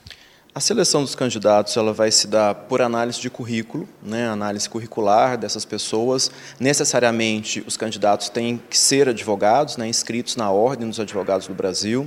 A 0.53 0.59
seleção 0.59 1.01
dos 1.01 1.15
candidatos 1.15 1.77
ela 1.77 1.93
vai 1.93 2.11
se 2.11 2.27
dar 2.27 2.53
por 2.53 2.81
análise 2.81 3.21
de 3.21 3.29
currículo, 3.29 3.87
né, 4.03 4.27
análise 4.27 4.69
curricular 4.69 5.37
dessas 5.37 5.63
pessoas. 5.63 6.29
Necessariamente, 6.59 7.63
os 7.65 7.77
candidatos 7.77 8.27
têm 8.27 8.61
que 8.69 8.77
ser 8.77 9.07
advogados, 9.07 9.77
né, 9.77 9.87
inscritos 9.87 10.35
na 10.35 10.51
Ordem 10.51 10.89
dos 10.89 10.99
Advogados 10.99 11.47
do 11.47 11.53
Brasil. 11.53 12.05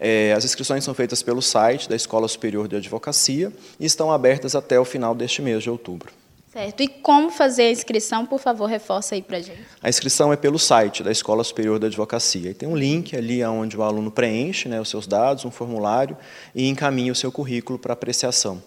É, 0.00 0.32
as 0.32 0.44
inscrições 0.44 0.82
são 0.82 0.94
feitas 0.94 1.22
pelo 1.22 1.40
site 1.40 1.88
da 1.88 1.94
Escola 1.94 2.26
Superior 2.26 2.66
de 2.66 2.74
Advocacia 2.74 3.52
e 3.78 3.86
estão 3.86 4.10
abertas 4.10 4.56
até 4.56 4.80
o 4.80 4.84
final 4.84 5.14
deste 5.14 5.40
mês 5.40 5.62
de 5.62 5.70
outubro. 5.70 6.12
Certo. 6.56 6.82
E 6.82 6.88
como 6.88 7.28
fazer 7.28 7.64
a 7.64 7.70
inscrição? 7.70 8.24
Por 8.24 8.40
favor, 8.40 8.64
reforça 8.64 9.14
aí 9.14 9.20
para 9.20 9.38
gente. 9.40 9.60
A 9.82 9.90
inscrição 9.90 10.32
é 10.32 10.36
pelo 10.36 10.58
site 10.58 11.02
da 11.02 11.12
Escola 11.12 11.44
Superior 11.44 11.78
da 11.78 11.86
Advocacia. 11.86 12.52
E 12.52 12.54
tem 12.54 12.66
um 12.66 12.74
link 12.74 13.14
ali 13.14 13.44
onde 13.44 13.76
o 13.76 13.82
aluno 13.82 14.10
preenche 14.10 14.66
né, 14.66 14.80
os 14.80 14.88
seus 14.88 15.06
dados, 15.06 15.44
um 15.44 15.50
formulário, 15.50 16.16
e 16.54 16.66
encaminha 16.66 17.12
o 17.12 17.14
seu 17.14 17.30
currículo 17.30 17.78
para 17.78 17.92
apreciação. 17.92 18.62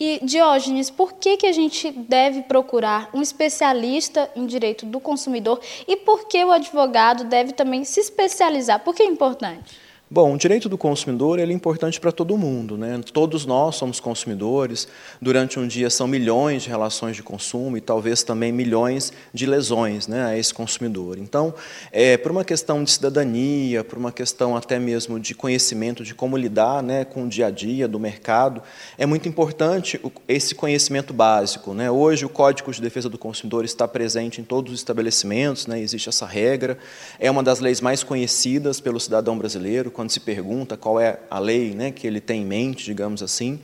E, 0.00 0.20
Diógenes, 0.22 0.88
por 0.88 1.12
que, 1.12 1.36
que 1.36 1.46
a 1.46 1.52
gente 1.52 1.90
deve 1.90 2.44
procurar 2.44 3.10
um 3.12 3.20
especialista 3.20 4.30
em 4.34 4.46
direito 4.46 4.86
do 4.86 4.98
consumidor 4.98 5.60
e 5.86 5.98
por 5.98 6.26
que 6.26 6.42
o 6.42 6.50
advogado 6.50 7.24
deve 7.24 7.52
também 7.52 7.84
se 7.84 8.00
especializar? 8.00 8.80
Por 8.80 8.94
que 8.94 9.02
é 9.02 9.06
importante? 9.06 9.78
Bom, 10.14 10.34
o 10.34 10.36
direito 10.36 10.68
do 10.68 10.76
consumidor 10.76 11.38
é 11.38 11.44
importante 11.44 11.98
para 11.98 12.12
todo 12.12 12.36
mundo. 12.36 12.76
Né? 12.76 13.00
Todos 13.14 13.46
nós 13.46 13.76
somos 13.76 13.98
consumidores. 13.98 14.86
Durante 15.22 15.58
um 15.58 15.66
dia 15.66 15.88
são 15.88 16.06
milhões 16.06 16.64
de 16.64 16.68
relações 16.68 17.16
de 17.16 17.22
consumo 17.22 17.78
e 17.78 17.80
talvez 17.80 18.22
também 18.22 18.52
milhões 18.52 19.10
de 19.32 19.46
lesões 19.46 20.06
né, 20.06 20.22
a 20.26 20.36
esse 20.36 20.52
consumidor. 20.52 21.16
Então, 21.16 21.54
é, 21.90 22.18
por 22.18 22.30
uma 22.30 22.44
questão 22.44 22.84
de 22.84 22.90
cidadania, 22.90 23.82
por 23.82 23.96
uma 23.96 24.12
questão 24.12 24.54
até 24.54 24.78
mesmo 24.78 25.18
de 25.18 25.34
conhecimento 25.34 26.04
de 26.04 26.14
como 26.14 26.36
lidar 26.36 26.82
né, 26.82 27.06
com 27.06 27.24
o 27.24 27.26
dia 27.26 27.46
a 27.46 27.50
dia 27.50 27.88
do 27.88 27.98
mercado, 27.98 28.62
é 28.98 29.06
muito 29.06 29.26
importante 29.30 29.98
esse 30.28 30.54
conhecimento 30.54 31.14
básico. 31.14 31.72
Né? 31.72 31.90
Hoje, 31.90 32.26
o 32.26 32.28
Código 32.28 32.70
de 32.70 32.82
Defesa 32.82 33.08
do 33.08 33.16
Consumidor 33.16 33.64
está 33.64 33.88
presente 33.88 34.42
em 34.42 34.44
todos 34.44 34.74
os 34.74 34.80
estabelecimentos, 34.80 35.66
né? 35.66 35.80
existe 35.80 36.10
essa 36.10 36.26
regra. 36.26 36.76
É 37.18 37.30
uma 37.30 37.42
das 37.42 37.60
leis 37.60 37.80
mais 37.80 38.04
conhecidas 38.04 38.78
pelo 38.78 39.00
cidadão 39.00 39.38
brasileiro 39.38 39.90
quando 40.02 40.10
se 40.10 40.18
pergunta 40.18 40.76
qual 40.76 40.98
é 40.98 41.20
a 41.30 41.38
lei 41.38 41.74
né, 41.76 41.92
que 41.92 42.08
ele 42.08 42.20
tem 42.20 42.42
em 42.42 42.44
mente, 42.44 42.84
digamos 42.84 43.22
assim. 43.22 43.60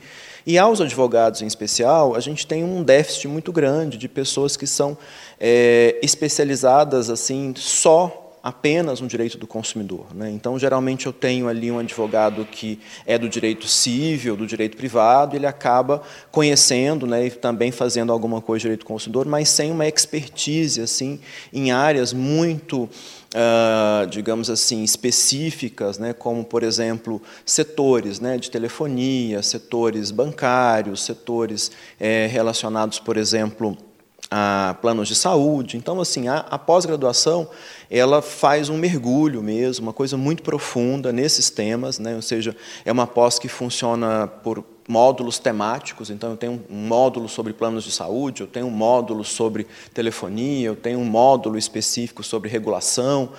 E 0.47 0.57
aos 0.57 0.79
advogados 0.79 1.41
em 1.41 1.45
especial, 1.45 2.15
a 2.15 2.21
gente 2.21 2.47
tem 2.47 2.63
um 2.63 2.81
déficit 2.81 3.27
muito 3.27 3.51
grande 3.51 3.97
de 3.97 4.07
pessoas 4.07 4.55
que 4.55 4.65
são 4.65 4.97
é, 5.37 5.99
especializadas 6.01 7.09
assim 7.09 7.53
só 7.57 8.28
apenas 8.41 9.01
no 9.01 9.07
direito 9.07 9.37
do 9.37 9.45
consumidor. 9.45 10.07
Né? 10.13 10.29
Então, 10.31 10.57
geralmente, 10.57 11.05
eu 11.05 11.13
tenho 11.13 11.47
ali 11.47 11.71
um 11.71 11.79
advogado 11.79 12.45
que 12.45 12.79
é 13.05 13.17
do 13.17 13.27
direito 13.27 13.67
civil, 13.67 14.35
do 14.35 14.47
direito 14.47 14.77
privado, 14.77 15.35
ele 15.35 15.45
acaba 15.45 16.01
conhecendo 16.31 17.05
né, 17.05 17.27
e 17.27 17.31
também 17.31 17.71
fazendo 17.71 18.11
alguma 18.11 18.41
coisa 18.41 18.59
de 18.59 18.63
direito 18.63 18.81
do 18.81 18.85
consumidor, 18.85 19.25
mas 19.25 19.49
sem 19.49 19.71
uma 19.71 19.87
expertise 19.87 20.81
assim, 20.81 21.19
em 21.51 21.71
áreas 21.71 22.13
muito 22.13 22.89
uh, 23.33 24.07
digamos 24.07 24.49
assim, 24.49 24.83
específicas, 24.83 25.97
né, 25.97 26.13
como, 26.13 26.43
por 26.43 26.63
exemplo, 26.63 27.21
setores 27.45 28.19
né, 28.19 28.37
de 28.37 28.49
telefonia, 28.49 29.41
setores 29.41 30.11
bancários, 30.11 31.03
setores 31.03 31.71
é, 31.99 32.27
relacionados, 32.27 32.99
por 32.99 33.17
exemplo, 33.17 33.77
a 34.31 34.75
planos 34.81 35.07
de 35.07 35.15
saúde. 35.15 35.77
Então, 35.77 35.99
assim, 35.99 36.27
a, 36.27 36.39
a 36.39 36.57
pós-graduação 36.57 37.49
ela 37.89 38.21
faz 38.21 38.69
um 38.69 38.77
mergulho 38.77 39.41
mesmo, 39.41 39.87
uma 39.87 39.93
coisa 39.93 40.15
muito 40.15 40.43
profunda 40.43 41.11
nesses 41.11 41.49
temas, 41.49 41.97
né? 41.97 42.15
ou 42.15 42.21
seja, 42.21 42.55
é 42.85 42.91
uma 42.91 43.07
pós 43.07 43.39
que 43.39 43.47
funciona 43.47 44.27
por 44.27 44.63
módulos 44.87 45.37
temáticos, 45.37 46.09
então 46.09 46.31
eu 46.31 46.37
tenho 46.37 46.63
um 46.69 46.87
módulo 46.87 47.29
sobre 47.29 47.53
planos 47.53 47.83
de 47.83 47.91
saúde, 47.91 48.41
eu 48.41 48.47
tenho 48.47 48.65
um 48.65 48.71
módulo 48.71 49.23
sobre 49.23 49.67
telefonia, 49.93 50.67
eu 50.67 50.75
tenho 50.75 50.97
um 50.97 51.05
módulo 51.05 51.59
específico 51.59 52.23
sobre 52.23 52.49
regulação, 52.49 53.29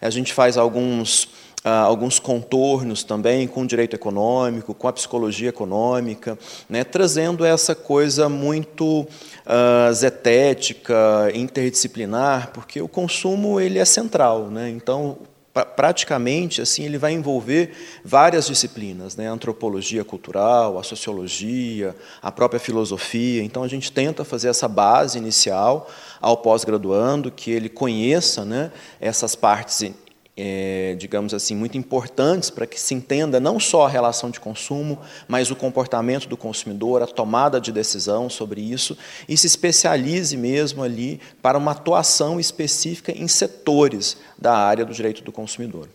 a 0.00 0.08
gente 0.08 0.32
faz 0.32 0.56
alguns 0.56 1.28
ah, 1.62 1.80
alguns 1.80 2.18
contornos 2.18 3.04
também 3.04 3.46
com 3.46 3.62
o 3.62 3.66
direito 3.66 3.94
econômico, 3.94 4.72
com 4.72 4.88
a 4.88 4.92
psicologia 4.92 5.50
econômica, 5.50 6.38
né, 6.66 6.84
trazendo 6.84 7.44
essa 7.44 7.74
coisa 7.74 8.30
muito 8.30 9.02
uh, 9.02 9.92
zetética, 9.92 11.30
interdisciplinar, 11.34 12.50
porque 12.54 12.80
o 12.80 12.88
consumo 12.88 13.60
ele 13.60 13.78
é 13.78 13.84
central. 13.84 14.48
Né, 14.50 14.70
então, 14.70 15.18
praticamente 15.52 16.62
assim 16.62 16.84
ele 16.84 16.96
vai 16.96 17.12
envolver 17.12 17.72
várias 18.04 18.46
disciplinas, 18.46 19.16
né? 19.16 19.28
a 19.28 19.32
antropologia 19.32 20.04
cultural, 20.04 20.78
a 20.78 20.82
sociologia, 20.82 21.94
a 22.22 22.30
própria 22.30 22.60
filosofia. 22.60 23.42
Então 23.42 23.62
a 23.62 23.68
gente 23.68 23.90
tenta 23.90 24.24
fazer 24.24 24.48
essa 24.48 24.68
base 24.68 25.18
inicial 25.18 25.90
ao 26.20 26.36
pós-graduando, 26.36 27.30
que 27.30 27.50
ele 27.50 27.68
conheça 27.68 28.44
né, 28.44 28.70
essas 29.00 29.34
partes 29.34 29.92
é, 30.36 30.94
digamos 30.98 31.34
assim, 31.34 31.54
muito 31.54 31.76
importantes 31.76 32.50
para 32.50 32.66
que 32.66 32.80
se 32.80 32.94
entenda 32.94 33.38
não 33.38 33.60
só 33.60 33.86
a 33.86 33.88
relação 33.88 34.30
de 34.30 34.40
consumo, 34.40 34.98
mas 35.28 35.50
o 35.50 35.56
comportamento 35.56 36.28
do 36.28 36.36
consumidor, 36.36 37.02
a 37.02 37.06
tomada 37.06 37.60
de 37.60 37.72
decisão 37.72 38.30
sobre 38.30 38.60
isso, 38.60 38.96
e 39.28 39.36
se 39.36 39.46
especialize 39.46 40.36
mesmo 40.36 40.82
ali 40.82 41.20
para 41.42 41.58
uma 41.58 41.72
atuação 41.72 42.40
específica 42.40 43.12
em 43.12 43.28
setores 43.28 44.16
da 44.38 44.56
área 44.56 44.84
do 44.84 44.94
direito 44.94 45.22
do 45.22 45.32
consumidor. 45.32 45.88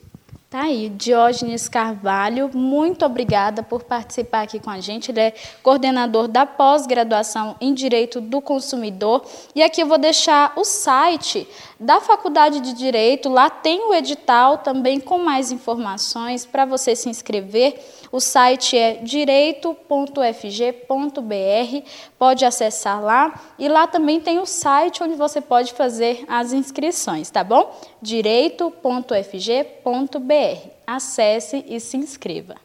Tá 0.55 0.61
aí, 0.61 0.88
Diógenes 0.88 1.67
Carvalho, 1.67 2.49
muito 2.53 3.03
obrigada 3.03 3.61
por 3.61 3.83
participar 3.83 4.43
aqui 4.43 4.57
com 4.57 4.69
a 4.69 4.79
gente. 4.79 5.11
Ele 5.11 5.19
é 5.19 5.33
coordenador 5.61 6.29
da 6.29 6.45
pós-graduação 6.45 7.57
em 7.59 7.73
Direito 7.73 8.21
do 8.21 8.39
Consumidor. 8.39 9.25
E 9.53 9.61
aqui 9.61 9.81
eu 9.81 9.88
vou 9.88 9.97
deixar 9.97 10.53
o 10.55 10.63
site 10.63 11.45
da 11.80 11.99
Faculdade 11.99 12.59
de 12.59 12.73
Direito. 12.73 13.30
Lá 13.30 13.49
tem 13.49 13.89
o 13.89 13.93
edital 13.93 14.59
também 14.59 14.99
com 14.99 15.17
mais 15.17 15.51
informações 15.51 16.45
para 16.45 16.65
você 16.65 16.95
se 16.95 17.09
inscrever. 17.09 17.80
O 18.11 18.19
site 18.19 18.78
é 18.78 18.95
direito.fg.br. 18.95 21.89
Pode 22.17 22.45
acessar 22.45 23.01
lá. 23.01 23.39
E 23.59 23.67
lá 23.67 23.88
também 23.88 24.19
tem 24.19 24.39
o 24.39 24.45
site 24.45 25.03
onde 25.03 25.15
você 25.15 25.41
pode 25.41 25.73
fazer 25.73 26.23
as 26.28 26.53
inscrições, 26.53 27.30
tá 27.30 27.43
bom? 27.43 27.76
direito.fg.br. 28.01 30.69
Acesse 30.88 31.65
e 31.67 31.80
se 31.80 31.97
inscreva. 31.97 32.55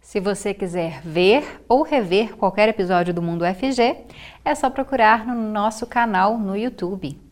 Se 0.00 0.20
você 0.20 0.52
quiser 0.52 1.00
ver 1.02 1.64
ou 1.66 1.82
rever 1.82 2.36
qualquer 2.36 2.68
episódio 2.68 3.14
do 3.14 3.22
Mundo 3.22 3.44
FG, 3.44 3.96
é 4.44 4.54
só 4.54 4.68
procurar 4.68 5.26
no 5.26 5.34
nosso 5.34 5.86
canal 5.86 6.38
no 6.38 6.54
YouTube. 6.54 7.23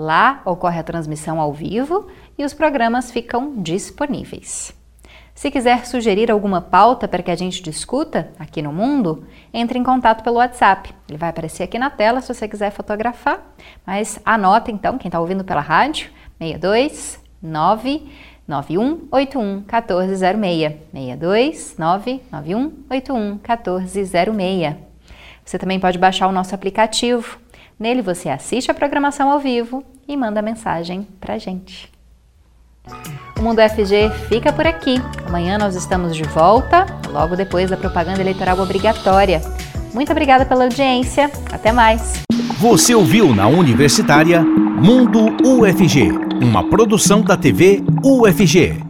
Lá 0.00 0.42
ocorre 0.44 0.78
a 0.78 0.84
transmissão 0.84 1.40
ao 1.40 1.52
vivo 1.52 2.06
e 2.38 2.44
os 2.44 2.54
programas 2.54 3.10
ficam 3.10 3.60
disponíveis. 3.60 4.72
Se 5.34 5.50
quiser 5.50 5.86
sugerir 5.86 6.30
alguma 6.30 6.60
pauta 6.60 7.08
para 7.08 7.20
que 7.20 7.32
a 7.32 7.34
gente 7.34 7.60
discuta 7.60 8.30
aqui 8.38 8.62
no 8.62 8.72
Mundo, 8.72 9.26
entre 9.52 9.76
em 9.76 9.82
contato 9.82 10.22
pelo 10.22 10.36
WhatsApp. 10.36 10.94
Ele 11.08 11.18
vai 11.18 11.30
aparecer 11.30 11.64
aqui 11.64 11.80
na 11.80 11.90
tela 11.90 12.20
se 12.20 12.32
você 12.32 12.46
quiser 12.46 12.70
fotografar, 12.70 13.42
mas 13.84 14.20
anota 14.24 14.70
então, 14.70 14.98
quem 14.98 15.08
está 15.08 15.18
ouvindo 15.18 15.42
pela 15.42 15.60
rádio, 15.60 16.12
62 16.38 17.20
991 17.42 19.08
81 19.10 19.54
1406. 19.62 20.74
62 20.92 21.76
991 21.76 22.72
81 22.88 23.30
1406. 23.30 24.76
Você 25.44 25.58
também 25.58 25.80
pode 25.80 25.98
baixar 25.98 26.28
o 26.28 26.32
nosso 26.32 26.54
aplicativo. 26.54 27.40
Nele 27.78 28.02
você 28.02 28.28
assiste 28.28 28.70
a 28.70 28.74
programação 28.74 29.30
ao 29.30 29.38
vivo 29.38 29.84
e 30.08 30.16
manda 30.16 30.42
mensagem 30.42 31.06
para 31.20 31.38
gente. 31.38 31.88
O 33.38 33.42
Mundo 33.42 33.60
FG 33.60 34.10
fica 34.28 34.52
por 34.52 34.66
aqui. 34.66 34.96
Amanhã 35.26 35.56
nós 35.58 35.76
estamos 35.76 36.16
de 36.16 36.24
volta, 36.24 36.86
logo 37.10 37.36
depois 37.36 37.70
da 37.70 37.76
propaganda 37.76 38.20
eleitoral 38.20 38.58
obrigatória. 38.58 39.40
Muito 39.94 40.10
obrigada 40.10 40.44
pela 40.44 40.64
audiência. 40.64 41.30
Até 41.52 41.70
mais. 41.70 42.24
Você 42.58 42.94
ouviu 42.94 43.32
na 43.32 43.46
Universitária 43.46 44.42
Mundo 44.42 45.36
UFG, 45.44 46.10
uma 46.42 46.68
produção 46.68 47.22
da 47.22 47.36
TV 47.36 47.82
UFG. 48.02 48.87